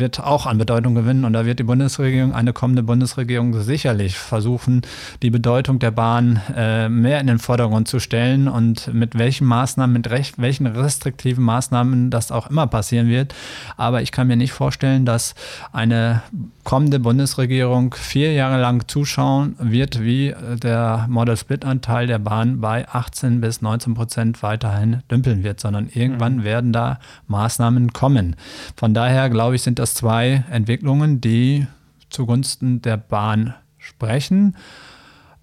wird 0.01 0.19
auch 0.19 0.47
an 0.47 0.59
Bedeutung 0.59 0.97
gewinnen 0.97 1.25
und 1.25 1.35
da 1.35 1.47
wird 1.47 1.61
die 1.61 1.63
Bundesregierung, 1.63 2.35
eine 2.35 2.53
kommende 2.53 2.83
Bundesregierung 2.83 3.61
sicherlich 3.61 4.19
versuchen, 4.19 4.83
die 5.23 5.31
Bedeutung 5.31 5.79
der 5.79 5.93
Bahn 5.93 6.41
äh, 6.53 6.89
mehr 6.89 7.21
in 7.21 7.29
den 7.29 7.39
Vordergrund 7.39 7.87
zu 7.87 8.01
stellen 8.01 8.49
und 8.49 8.93
mit 8.93 9.17
welchen 9.17 9.47
Maßnahmen, 9.47 9.93
mit 9.95 10.11
recht, 10.11 10.39
welchen 10.39 10.67
restriktiven 10.67 11.45
Maßnahmen 11.45 12.11
das 12.11 12.33
auch 12.33 12.51
immer 12.51 12.67
passieren 12.67 13.07
wird. 13.09 13.37
Aber 13.77 14.03
ich 14.03 14.11
kann 14.11 14.27
mir 14.27 14.35
nicht 14.35 14.53
vorstellen, 14.53 15.07
dass 15.07 15.37
eine 15.73 16.23
kommende 16.65 16.99
Bundesregierung 16.99 17.95
vier 17.95 18.33
Jahre 18.33 18.61
lang 18.61 18.89
zuschauen 18.89 19.55
wird, 19.61 20.03
wie 20.03 20.35
der 20.61 21.07
Model 21.09 21.37
Split 21.37 21.65
Anteil 21.65 22.09
der 22.09 22.19
Bahn 22.19 22.61
bei 22.61 22.89
18 22.89 23.41
bis 23.41 23.63
19 23.63 23.95
Prozent 23.95 24.43
weiterhin 24.43 25.05
dümpeln 25.09 25.45
wird, 25.45 25.61
sondern 25.61 25.89
irgendwann 25.89 26.39
mhm. 26.39 26.45
werden 26.45 26.73
da 26.73 26.80
da 26.81 26.99
Maßnahmen 27.27 27.93
kommen. 27.93 28.37
Von 28.77 28.95
daher 28.95 29.31
glaube 29.31 29.57
ich, 29.57 29.63
sind 29.63 29.79
das 29.79 29.95
zwei 29.95 30.45
Entwicklungen, 30.51 31.21
die 31.21 31.67
zugunsten 32.09 32.83
der 32.83 32.97
Bahn 32.97 33.55
sprechen. 33.79 34.57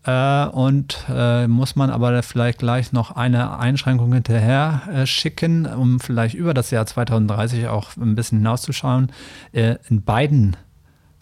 Äh, 0.08 0.46
und 0.48 1.06
äh, 1.10 1.48
muss 1.48 1.76
man 1.76 1.90
aber 1.90 2.24
vielleicht 2.24 2.60
gleich 2.60 2.94
noch 2.94 3.12
eine 3.12 3.60
Einschränkung 3.60 4.14
hinterher 4.14 4.82
äh, 4.92 5.06
schicken, 5.06 5.66
um 5.66 6.00
vielleicht 6.00 6.36
über 6.36 6.54
das 6.54 6.72
Jahr 6.72 6.86
2030 6.86 7.68
auch 7.68 7.98
ein 7.98 8.16
bisschen 8.16 8.40
hinauszuschauen. 8.40 9.12
Äh, 9.52 9.76
in 9.90 10.04
beiden 10.04 10.56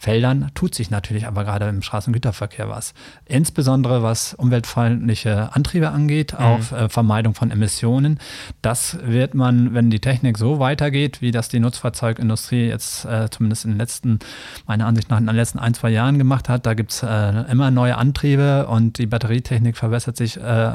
Feldern 0.05 0.51
tut 0.53 0.75
sich 0.75 0.91
natürlich 0.91 1.25
aber 1.25 1.45
gerade 1.45 1.67
im 1.67 1.81
Straßengüterverkehr 1.81 2.69
was. 2.69 2.93
Insbesondere 3.25 4.03
was 4.03 4.35
umweltfreundliche 4.35 5.49
Antriebe 5.53 5.89
angeht, 5.89 6.33
mhm. 6.33 6.45
auf 6.45 6.71
äh, 6.71 6.89
Vermeidung 6.89 7.33
von 7.33 7.49
Emissionen. 7.49 8.19
Das 8.61 8.99
wird 9.01 9.33
man, 9.33 9.73
wenn 9.73 9.89
die 9.89 9.99
Technik 9.99 10.37
so 10.37 10.59
weitergeht, 10.59 11.23
wie 11.23 11.31
das 11.31 11.49
die 11.49 11.59
Nutzfahrzeugindustrie 11.59 12.67
jetzt 12.67 13.05
äh, 13.05 13.31
zumindest 13.31 13.65
in 13.65 13.71
den 13.71 13.79
letzten, 13.79 14.19
meiner 14.67 14.85
Ansicht 14.85 15.09
nach, 15.09 15.17
in 15.17 15.25
den 15.25 15.35
letzten 15.35 15.57
ein, 15.57 15.73
zwei 15.73 15.89
Jahren 15.89 16.19
gemacht 16.19 16.49
hat, 16.49 16.67
da 16.67 16.75
gibt 16.75 16.91
es 16.91 17.01
äh, 17.01 17.51
immer 17.51 17.71
neue 17.71 17.97
Antriebe 17.97 18.67
und 18.67 18.99
die 18.99 19.07
Batterietechnik 19.07 19.75
verbessert 19.75 20.17
sich 20.17 20.37
äh, 20.37 20.71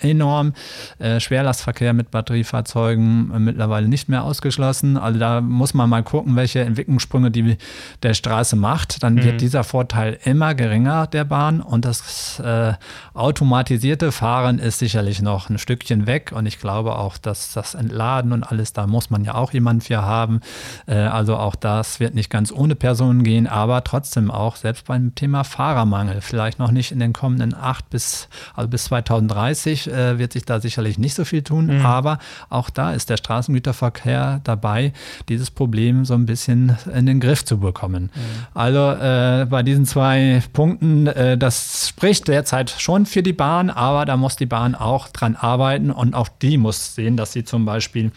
enorm. 0.00 0.54
Äh, 0.98 1.20
Schwerlastverkehr 1.20 1.92
mit 1.92 2.10
Batteriefahrzeugen 2.10 3.30
äh, 3.32 3.38
mittlerweile 3.38 3.86
nicht 3.86 4.08
mehr 4.08 4.24
ausgeschlossen. 4.24 4.96
Also 4.96 5.20
da 5.20 5.40
muss 5.40 5.72
man 5.72 5.88
mal 5.88 6.02
gucken, 6.02 6.34
welche 6.34 6.62
Entwicklungssprünge 6.62 7.30
die 7.30 7.58
der 8.02 8.14
Straße 8.14 8.56
macht, 8.56 8.71
dann 9.02 9.14
mhm. 9.14 9.24
wird 9.24 9.40
dieser 9.40 9.64
Vorteil 9.64 10.18
immer 10.24 10.54
geringer 10.54 11.06
der 11.06 11.24
Bahn 11.24 11.60
und 11.60 11.84
das 11.84 12.38
äh, 12.40 12.72
automatisierte 13.14 14.12
Fahren 14.12 14.58
ist 14.58 14.78
sicherlich 14.78 15.20
noch 15.22 15.50
ein 15.50 15.58
Stückchen 15.58 16.06
weg 16.06 16.32
und 16.34 16.46
ich 16.46 16.58
glaube 16.58 16.96
auch, 16.96 17.18
dass 17.18 17.52
das 17.52 17.74
Entladen 17.74 18.32
und 18.32 18.44
alles, 18.44 18.72
da 18.72 18.86
muss 18.86 19.10
man 19.10 19.24
ja 19.24 19.34
auch 19.34 19.52
jemanden 19.52 19.82
für 19.82 20.02
haben. 20.02 20.40
Äh, 20.86 20.94
also 20.94 21.36
auch 21.36 21.54
das 21.54 22.00
wird 22.00 22.14
nicht 22.14 22.30
ganz 22.30 22.52
ohne 22.52 22.74
Personen 22.74 23.24
gehen, 23.24 23.46
aber 23.46 23.84
trotzdem 23.84 24.30
auch 24.30 24.56
selbst 24.56 24.86
beim 24.86 25.14
Thema 25.14 25.44
Fahrermangel, 25.44 26.20
vielleicht 26.20 26.58
noch 26.58 26.70
nicht 26.70 26.92
in 26.92 27.00
den 27.00 27.12
kommenden 27.12 27.54
acht 27.54 27.90
bis, 27.90 28.28
also 28.54 28.68
bis 28.68 28.84
2030 28.84 29.90
äh, 29.90 30.18
wird 30.18 30.32
sich 30.32 30.44
da 30.44 30.60
sicherlich 30.60 30.98
nicht 30.98 31.14
so 31.14 31.24
viel 31.24 31.42
tun, 31.42 31.66
mhm. 31.66 31.86
aber 31.86 32.18
auch 32.48 32.70
da 32.70 32.92
ist 32.92 33.10
der 33.10 33.16
Straßengüterverkehr 33.16 34.40
dabei, 34.44 34.92
dieses 35.28 35.50
Problem 35.50 36.04
so 36.04 36.14
ein 36.14 36.26
bisschen 36.26 36.76
in 36.92 37.06
den 37.06 37.20
Griff 37.20 37.44
zu 37.44 37.58
bekommen. 37.58 38.04
Mhm. 38.14 38.20
Also 38.54 38.90
äh, 38.90 39.46
bei 39.48 39.62
diesen 39.62 39.86
zwei 39.86 40.42
Punkten, 40.52 41.06
äh, 41.06 41.38
das 41.38 41.88
spricht 41.88 42.28
derzeit 42.28 42.70
schon 42.70 43.06
für 43.06 43.22
die 43.22 43.32
Bahn, 43.32 43.70
aber 43.70 44.04
da 44.04 44.16
muss 44.16 44.36
die 44.36 44.46
Bahn 44.46 44.74
auch 44.74 45.08
dran 45.08 45.36
arbeiten 45.36 45.90
und 45.90 46.14
auch 46.14 46.28
die 46.28 46.58
muss 46.58 46.94
sehen, 46.94 47.16
dass 47.16 47.32
sie 47.32 47.44
zum 47.44 47.64
Beispiel 47.64 48.12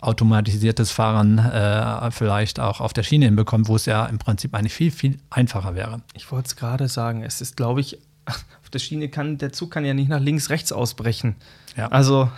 automatisiertes 0.00 0.90
Fahren 0.90 1.38
äh, 1.38 2.10
vielleicht 2.10 2.60
auch 2.60 2.80
auf 2.80 2.92
der 2.92 3.02
Schiene 3.02 3.26
hinbekommt, 3.26 3.68
wo 3.68 3.76
es 3.76 3.86
ja 3.86 4.06
im 4.06 4.18
Prinzip 4.18 4.54
eigentlich 4.54 4.74
viel, 4.74 4.90
viel 4.90 5.18
einfacher 5.30 5.74
wäre. 5.74 6.02
Ich 6.14 6.30
wollte 6.30 6.48
es 6.48 6.56
gerade 6.56 6.88
sagen, 6.88 7.22
es 7.22 7.40
ist, 7.40 7.56
glaube 7.56 7.80
ich, 7.80 7.98
auf 8.26 8.70
der 8.72 8.78
Schiene 8.78 9.08
kann, 9.08 9.38
der 9.38 9.52
Zug 9.52 9.70
kann 9.70 9.84
ja 9.84 9.94
nicht 9.94 10.08
nach 10.08 10.20
links, 10.20 10.50
rechts 10.50 10.72
ausbrechen. 10.72 11.36
Ja. 11.76 11.88
Also 11.88 12.28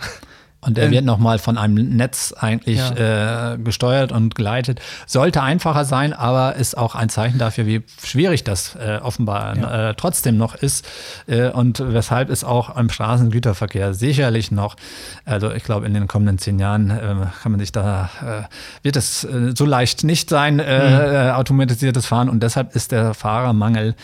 und 0.61 0.75
der 0.75 0.85
ähm, 0.85 0.91
wird 0.91 1.05
nochmal 1.05 1.39
von 1.39 1.57
einem 1.57 1.95
Netz 1.95 2.33
eigentlich 2.37 2.79
ja. 2.79 3.53
äh, 3.53 3.57
gesteuert 3.57 4.11
und 4.11 4.35
geleitet. 4.35 4.81
Sollte 5.07 5.41
einfacher 5.41 5.85
sein, 5.85 6.11
aber 6.11 6.55
ist 6.55 6.77
auch 6.77 6.95
ein 6.95 7.07
Zeichen 7.07 7.39
dafür, 7.39 7.65
wie 7.65 7.83
schwierig 8.03 8.43
das 8.43 8.75
äh, 8.75 8.99
offenbar 9.01 9.57
ja. 9.57 9.89
äh, 9.89 9.93
trotzdem 9.95 10.37
noch 10.37 10.55
ist. 10.55 10.85
Äh, 11.27 11.49
und 11.49 11.81
weshalb 11.85 12.29
es 12.29 12.43
auch 12.43 12.75
im 12.75 12.89
Straßengüterverkehr 12.89 13.93
sicherlich 13.93 14.51
noch, 14.51 14.75
also 15.23 15.49
ich 15.51 15.63
glaube, 15.63 15.85
in 15.85 15.93
den 15.93 16.07
kommenden 16.07 16.39
zehn 16.39 16.59
Jahren 16.59 16.89
äh, 16.89 17.15
kann 17.41 17.53
man 17.53 17.59
sich 17.59 17.71
da, 17.71 18.09
äh, 18.21 18.83
wird 18.83 18.97
es 18.97 19.21
so 19.55 19.65
leicht 19.65 20.03
nicht 20.03 20.29
sein, 20.29 20.57
mhm. 20.57 21.31
automatisiertes 21.31 22.05
Fahren. 22.05 22.29
Und 22.29 22.41
deshalb 22.43 22.75
ist 22.75 22.91
der 22.91 23.13
Fahrermangel, 23.13 23.95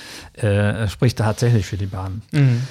spricht 0.88 1.18
tatsächlich 1.18 1.66
für 1.66 1.78
die 1.78 1.86
Bahn. 1.86 2.22
Mhm. 2.32 2.64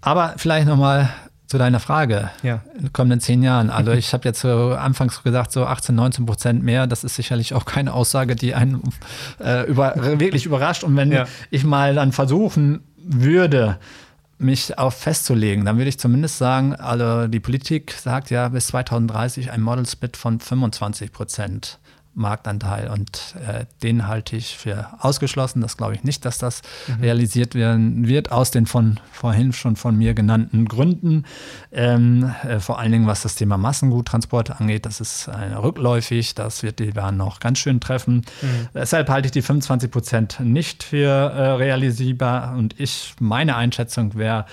Aber 0.00 0.34
vielleicht 0.36 0.66
nochmal 0.66 1.10
zu 1.48 1.58
deiner 1.58 1.80
Frage 1.80 2.30
ja. 2.42 2.60
in 2.76 2.84
den 2.84 2.92
kommenden 2.92 3.20
zehn 3.20 3.42
Jahren. 3.42 3.70
Also 3.70 3.92
ich 4.02 4.12
habe 4.12 4.24
jetzt 4.28 4.40
so 4.40 4.74
anfangs 4.74 5.22
gesagt, 5.22 5.50
so 5.50 5.64
18, 5.66 5.94
19 5.94 6.26
Prozent 6.26 6.62
mehr. 6.62 6.86
Das 6.86 7.02
ist 7.02 7.16
sicherlich 7.16 7.54
auch 7.54 7.64
keine 7.64 7.92
Aussage, 7.92 8.36
die 8.36 8.54
einen 8.54 8.82
äh, 9.40 9.66
über, 9.66 9.94
wirklich 9.96 10.46
überrascht. 10.46 10.84
Und 10.84 10.96
wenn 10.96 11.10
ja. 11.10 11.26
ich 11.50 11.64
mal 11.64 11.94
dann 11.94 12.12
versuchen 12.12 12.80
würde, 12.96 13.78
mich 14.40 14.78
auf 14.78 14.94
festzulegen, 14.94 15.64
dann 15.64 15.78
würde 15.78 15.88
ich 15.88 15.98
zumindest 15.98 16.38
sagen, 16.38 16.76
also 16.76 17.26
die 17.26 17.40
Politik 17.40 17.92
sagt 17.92 18.30
ja 18.30 18.48
bis 18.48 18.68
2030 18.68 19.50
ein 19.50 19.60
Model 19.60 19.84
Split 19.84 20.16
von 20.16 20.38
25 20.38 21.10
Prozent. 21.10 21.78
Marktanteil 22.18 22.88
und 22.88 23.34
äh, 23.46 23.64
den 23.82 24.06
halte 24.06 24.36
ich 24.36 24.56
für 24.56 24.88
ausgeschlossen. 24.98 25.60
Das 25.60 25.76
glaube 25.76 25.94
ich 25.94 26.04
nicht, 26.04 26.24
dass 26.24 26.38
das 26.38 26.62
mhm. 26.86 27.02
realisiert 27.02 27.54
werden 27.54 28.08
wird, 28.08 28.32
aus 28.32 28.50
den 28.50 28.66
von 28.66 29.00
vorhin 29.12 29.52
schon 29.52 29.76
von 29.76 29.96
mir 29.96 30.14
genannten 30.14 30.66
Gründen. 30.66 31.24
Ähm, 31.72 32.32
äh, 32.46 32.60
vor 32.60 32.78
allen 32.78 32.92
Dingen, 32.92 33.06
was 33.06 33.22
das 33.22 33.36
Thema 33.36 33.56
Massenguttransporte 33.56 34.58
angeht, 34.58 34.84
das 34.84 35.00
ist 35.00 35.28
äh, 35.28 35.54
rückläufig, 35.54 36.34
das 36.34 36.62
wird 36.62 36.80
die 36.80 36.90
Bahn 36.90 37.16
noch 37.16 37.40
ganz 37.40 37.58
schön 37.58 37.80
treffen. 37.80 38.24
Mhm. 38.42 38.68
Deshalb 38.74 39.08
halte 39.08 39.26
ich 39.26 39.32
die 39.32 39.42
25 39.42 39.90
Prozent 39.90 40.40
nicht 40.40 40.82
für 40.82 41.08
äh, 41.08 41.52
realisierbar 41.52 42.56
und 42.56 42.78
ich, 42.78 43.14
meine 43.20 43.56
Einschätzung 43.56 44.16
wäre, 44.16 44.44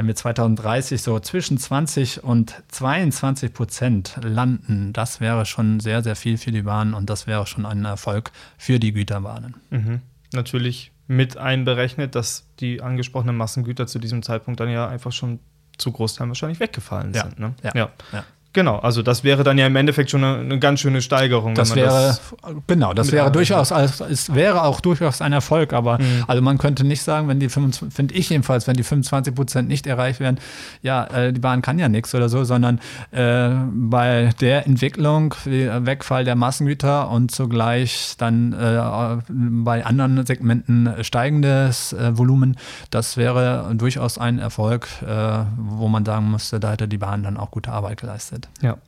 wenn 0.00 0.06
wir 0.06 0.16
2030 0.16 1.02
so 1.02 1.20
zwischen 1.20 1.58
20 1.58 2.24
und 2.24 2.62
22 2.68 3.52
Prozent 3.52 4.16
landen, 4.22 4.94
das 4.94 5.20
wäre 5.20 5.44
schon 5.44 5.78
sehr, 5.78 6.02
sehr 6.02 6.16
viel 6.16 6.38
für 6.38 6.52
die 6.52 6.62
Bahn 6.62 6.94
und 6.94 7.10
das 7.10 7.26
wäre 7.26 7.46
schon 7.46 7.66
ein 7.66 7.84
Erfolg 7.84 8.30
für 8.56 8.78
die 8.78 8.94
Güterbahnen. 8.94 9.56
Mhm. 9.68 10.00
Natürlich 10.32 10.90
mit 11.06 11.36
einberechnet, 11.36 12.14
dass 12.14 12.46
die 12.60 12.80
angesprochenen 12.80 13.36
Massengüter 13.36 13.86
zu 13.86 13.98
diesem 13.98 14.22
Zeitpunkt 14.22 14.58
dann 14.58 14.70
ja 14.70 14.88
einfach 14.88 15.12
schon 15.12 15.38
zu 15.76 15.92
Großteil 15.92 16.28
wahrscheinlich 16.28 16.60
weggefallen 16.60 17.12
ja. 17.12 17.24
sind. 17.24 17.38
Ne? 17.38 17.54
Ja. 17.62 17.72
ja. 17.74 17.90
ja. 18.12 18.24
Genau, 18.52 18.78
also 18.78 19.02
das 19.02 19.22
wäre 19.22 19.44
dann 19.44 19.58
ja 19.58 19.66
im 19.68 19.76
Endeffekt 19.76 20.10
schon 20.10 20.24
eine, 20.24 20.40
eine 20.40 20.58
ganz 20.58 20.80
schöne 20.80 21.02
Steigerung. 21.02 21.54
Das 21.54 21.76
wäre, 21.76 21.86
das 21.86 22.20
genau, 22.66 22.92
das 22.94 23.12
wäre 23.12 23.30
durchaus, 23.30 23.70
also 23.70 24.04
es 24.04 24.34
wäre 24.34 24.64
auch 24.64 24.80
durchaus 24.80 25.22
ein 25.22 25.32
Erfolg, 25.32 25.72
aber 25.72 25.98
mhm. 25.98 26.24
also 26.26 26.42
man 26.42 26.58
könnte 26.58 26.84
nicht 26.84 27.02
sagen, 27.02 27.28
wenn 27.28 27.38
die 27.38 27.48
25, 27.48 27.94
finde 27.94 28.14
ich 28.14 28.28
jedenfalls, 28.28 28.66
wenn 28.66 28.74
die 28.74 28.82
25 28.82 29.36
Prozent 29.36 29.68
nicht 29.68 29.86
erreicht 29.86 30.18
werden, 30.18 30.40
ja, 30.82 31.04
äh, 31.04 31.32
die 31.32 31.38
Bahn 31.38 31.62
kann 31.62 31.78
ja 31.78 31.88
nichts 31.88 32.12
oder 32.12 32.28
so, 32.28 32.42
sondern 32.42 32.80
äh, 33.12 33.50
bei 33.72 34.30
der 34.40 34.66
Entwicklung, 34.66 35.32
Wegfall 35.44 36.24
der 36.24 36.34
Massengüter 36.34 37.08
und 37.08 37.30
zugleich 37.30 38.14
dann 38.18 38.52
äh, 38.52 39.22
bei 39.28 39.86
anderen 39.86 40.26
Segmenten 40.26 40.92
steigendes 41.02 41.92
äh, 41.92 42.18
Volumen, 42.18 42.56
das 42.90 43.16
wäre 43.16 43.72
durchaus 43.76 44.18
ein 44.18 44.40
Erfolg, 44.40 44.88
äh, 45.06 45.44
wo 45.56 45.86
man 45.86 46.04
sagen 46.04 46.32
müsste, 46.32 46.58
da 46.58 46.72
hätte 46.72 46.88
die 46.88 46.98
Bahn 46.98 47.22
dann 47.22 47.36
auch 47.36 47.52
gute 47.52 47.70
Arbeit 47.70 48.00
geleistet 48.00 48.39
wird. 48.40 48.62
Ja. 48.62 48.78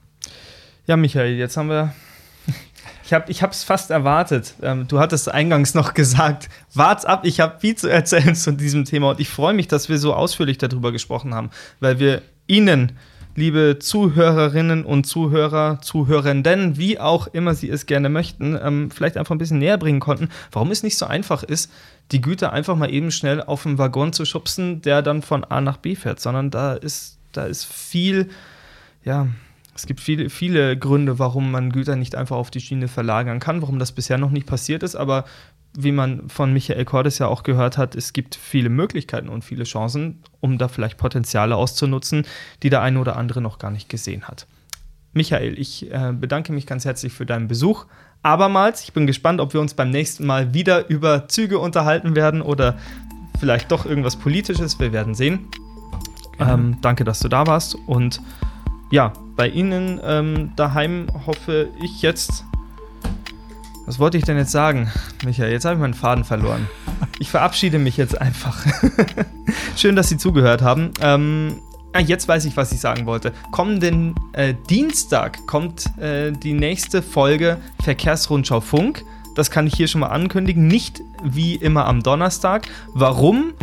Ja, 0.86 0.96
Michael, 0.96 1.36
jetzt 1.36 1.56
haben 1.56 1.68
wir. 1.68 1.94
Ich 3.28 3.42
habe 3.42 3.52
es 3.52 3.62
fast 3.62 3.90
erwartet. 3.90 4.54
Ähm, 4.62 4.88
du 4.88 4.98
hattest 4.98 5.30
eingangs 5.30 5.74
noch 5.74 5.92
gesagt, 5.92 6.48
wart's 6.72 7.04
ab, 7.04 7.26
ich 7.26 7.40
habe 7.40 7.60
viel 7.60 7.74
zu 7.74 7.88
erzählen 7.88 8.34
zu 8.34 8.52
diesem 8.52 8.86
Thema 8.86 9.10
und 9.10 9.20
ich 9.20 9.28
freue 9.28 9.52
mich, 9.52 9.68
dass 9.68 9.90
wir 9.90 9.98
so 9.98 10.14
ausführlich 10.14 10.56
darüber 10.56 10.92
gesprochen 10.92 11.34
haben, 11.34 11.50
weil 11.80 11.98
wir 11.98 12.22
Ihnen, 12.46 12.92
liebe 13.34 13.78
Zuhörerinnen 13.78 14.86
und 14.86 15.04
Zuhörer, 15.04 15.80
Zuhörenden, 15.82 16.78
wie 16.78 16.98
auch 16.98 17.26
immer 17.26 17.54
Sie 17.54 17.68
es 17.68 17.84
gerne 17.84 18.08
möchten, 18.08 18.58
ähm, 18.62 18.90
vielleicht 18.90 19.18
einfach 19.18 19.34
ein 19.34 19.38
bisschen 19.38 19.58
näher 19.58 19.76
bringen 19.76 20.00
konnten, 20.00 20.30
warum 20.50 20.70
es 20.70 20.82
nicht 20.82 20.96
so 20.96 21.04
einfach 21.04 21.42
ist, 21.42 21.70
die 22.12 22.22
Güter 22.22 22.52
einfach 22.52 22.76
mal 22.76 22.90
eben 22.90 23.10
schnell 23.10 23.42
auf 23.42 23.64
den 23.64 23.76
Waggon 23.76 24.14
zu 24.14 24.24
schubsen, 24.24 24.80
der 24.80 25.02
dann 25.02 25.20
von 25.20 25.44
A 25.44 25.60
nach 25.60 25.76
B 25.76 25.96
fährt, 25.96 26.18
sondern 26.18 26.50
da 26.50 26.72
ist, 26.72 27.18
da 27.32 27.44
ist 27.44 27.66
viel 27.66 28.30
ja, 29.04 29.28
es 29.74 29.86
gibt 29.86 30.00
viele, 30.00 30.28
viele 30.30 30.76
Gründe, 30.76 31.18
warum 31.18 31.50
man 31.50 31.72
Güter 31.72 31.96
nicht 31.96 32.14
einfach 32.14 32.36
auf 32.36 32.50
die 32.50 32.60
Schiene 32.60 32.88
verlagern 32.88 33.40
kann, 33.40 33.62
warum 33.62 33.78
das 33.78 33.92
bisher 33.92 34.18
noch 34.18 34.30
nicht 34.30 34.46
passiert 34.46 34.82
ist, 34.82 34.96
aber 34.96 35.24
wie 35.74 35.92
man 35.92 36.28
von 36.28 36.52
Michael 36.52 36.84
Cordes 36.84 37.18
ja 37.18 37.28
auch 37.28 37.42
gehört 37.42 37.78
hat, 37.78 37.94
es 37.94 38.12
gibt 38.12 38.34
viele 38.34 38.68
Möglichkeiten 38.68 39.30
und 39.30 39.42
viele 39.42 39.64
Chancen, 39.64 40.22
um 40.40 40.58
da 40.58 40.68
vielleicht 40.68 40.98
Potenziale 40.98 41.56
auszunutzen, 41.56 42.26
die 42.62 42.68
der 42.68 42.82
eine 42.82 43.00
oder 43.00 43.16
andere 43.16 43.40
noch 43.40 43.58
gar 43.58 43.70
nicht 43.70 43.88
gesehen 43.88 44.24
hat. 44.24 44.46
Michael, 45.14 45.58
ich 45.58 45.90
äh, 45.90 46.12
bedanke 46.12 46.52
mich 46.52 46.66
ganz 46.66 46.84
herzlich 46.84 47.12
für 47.12 47.26
deinen 47.26 47.48
Besuch. 47.48 47.86
Abermals, 48.22 48.84
ich 48.84 48.92
bin 48.92 49.06
gespannt, 49.06 49.40
ob 49.40 49.52
wir 49.54 49.60
uns 49.60 49.74
beim 49.74 49.90
nächsten 49.90 50.26
Mal 50.26 50.54
wieder 50.54 50.88
über 50.88 51.28
Züge 51.28 51.58
unterhalten 51.58 52.14
werden 52.14 52.42
oder 52.42 52.78
vielleicht 53.40 53.72
doch 53.72 53.84
irgendwas 53.84 54.16
Politisches. 54.16 54.78
Wir 54.78 54.92
werden 54.92 55.14
sehen. 55.14 55.48
Ähm, 56.38 56.78
danke, 56.82 57.04
dass 57.04 57.20
du 57.20 57.28
da 57.28 57.46
warst 57.46 57.74
und 57.86 58.20
ja, 58.92 59.14
bei 59.36 59.48
Ihnen 59.48 59.98
ähm, 60.04 60.52
daheim 60.54 61.06
hoffe 61.26 61.70
ich 61.82 62.02
jetzt. 62.02 62.44
Was 63.86 63.98
wollte 63.98 64.18
ich 64.18 64.24
denn 64.24 64.36
jetzt 64.36 64.52
sagen, 64.52 64.92
Michael? 65.24 65.50
Jetzt 65.50 65.64
habe 65.64 65.76
ich 65.76 65.80
meinen 65.80 65.94
Faden 65.94 66.24
verloren. 66.24 66.68
Ich 67.18 67.30
verabschiede 67.30 67.78
mich 67.78 67.96
jetzt 67.96 68.20
einfach. 68.20 68.66
Schön, 69.76 69.96
dass 69.96 70.10
Sie 70.10 70.18
zugehört 70.18 70.60
haben. 70.60 70.92
Ähm, 71.00 71.62
ah, 71.94 72.00
jetzt 72.00 72.28
weiß 72.28 72.44
ich, 72.44 72.54
was 72.58 72.70
ich 72.72 72.80
sagen 72.80 73.06
wollte. 73.06 73.32
Kommenden 73.50 74.14
äh, 74.34 74.52
Dienstag 74.68 75.46
kommt 75.46 75.86
äh, 75.98 76.30
die 76.30 76.52
nächste 76.52 77.00
Folge 77.00 77.56
Verkehrsrundschau 77.82 78.60
Funk. 78.60 79.06
Das 79.34 79.50
kann 79.50 79.66
ich 79.66 79.74
hier 79.74 79.88
schon 79.88 80.02
mal 80.02 80.08
ankündigen. 80.08 80.68
Nicht 80.68 81.00
wie 81.24 81.54
immer 81.54 81.86
am 81.86 82.02
Donnerstag. 82.02 82.68
Warum? 82.92 83.54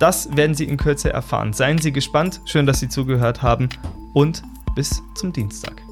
Das 0.00 0.36
werden 0.36 0.56
Sie 0.56 0.64
in 0.64 0.76
Kürze 0.76 1.12
erfahren. 1.12 1.52
Seien 1.52 1.78
Sie 1.78 1.92
gespannt. 1.92 2.40
Schön, 2.46 2.66
dass 2.66 2.80
Sie 2.80 2.88
zugehört 2.88 3.42
haben 3.42 3.68
und 4.14 4.42
bis 4.74 5.02
zum 5.14 5.32
Dienstag. 5.32 5.87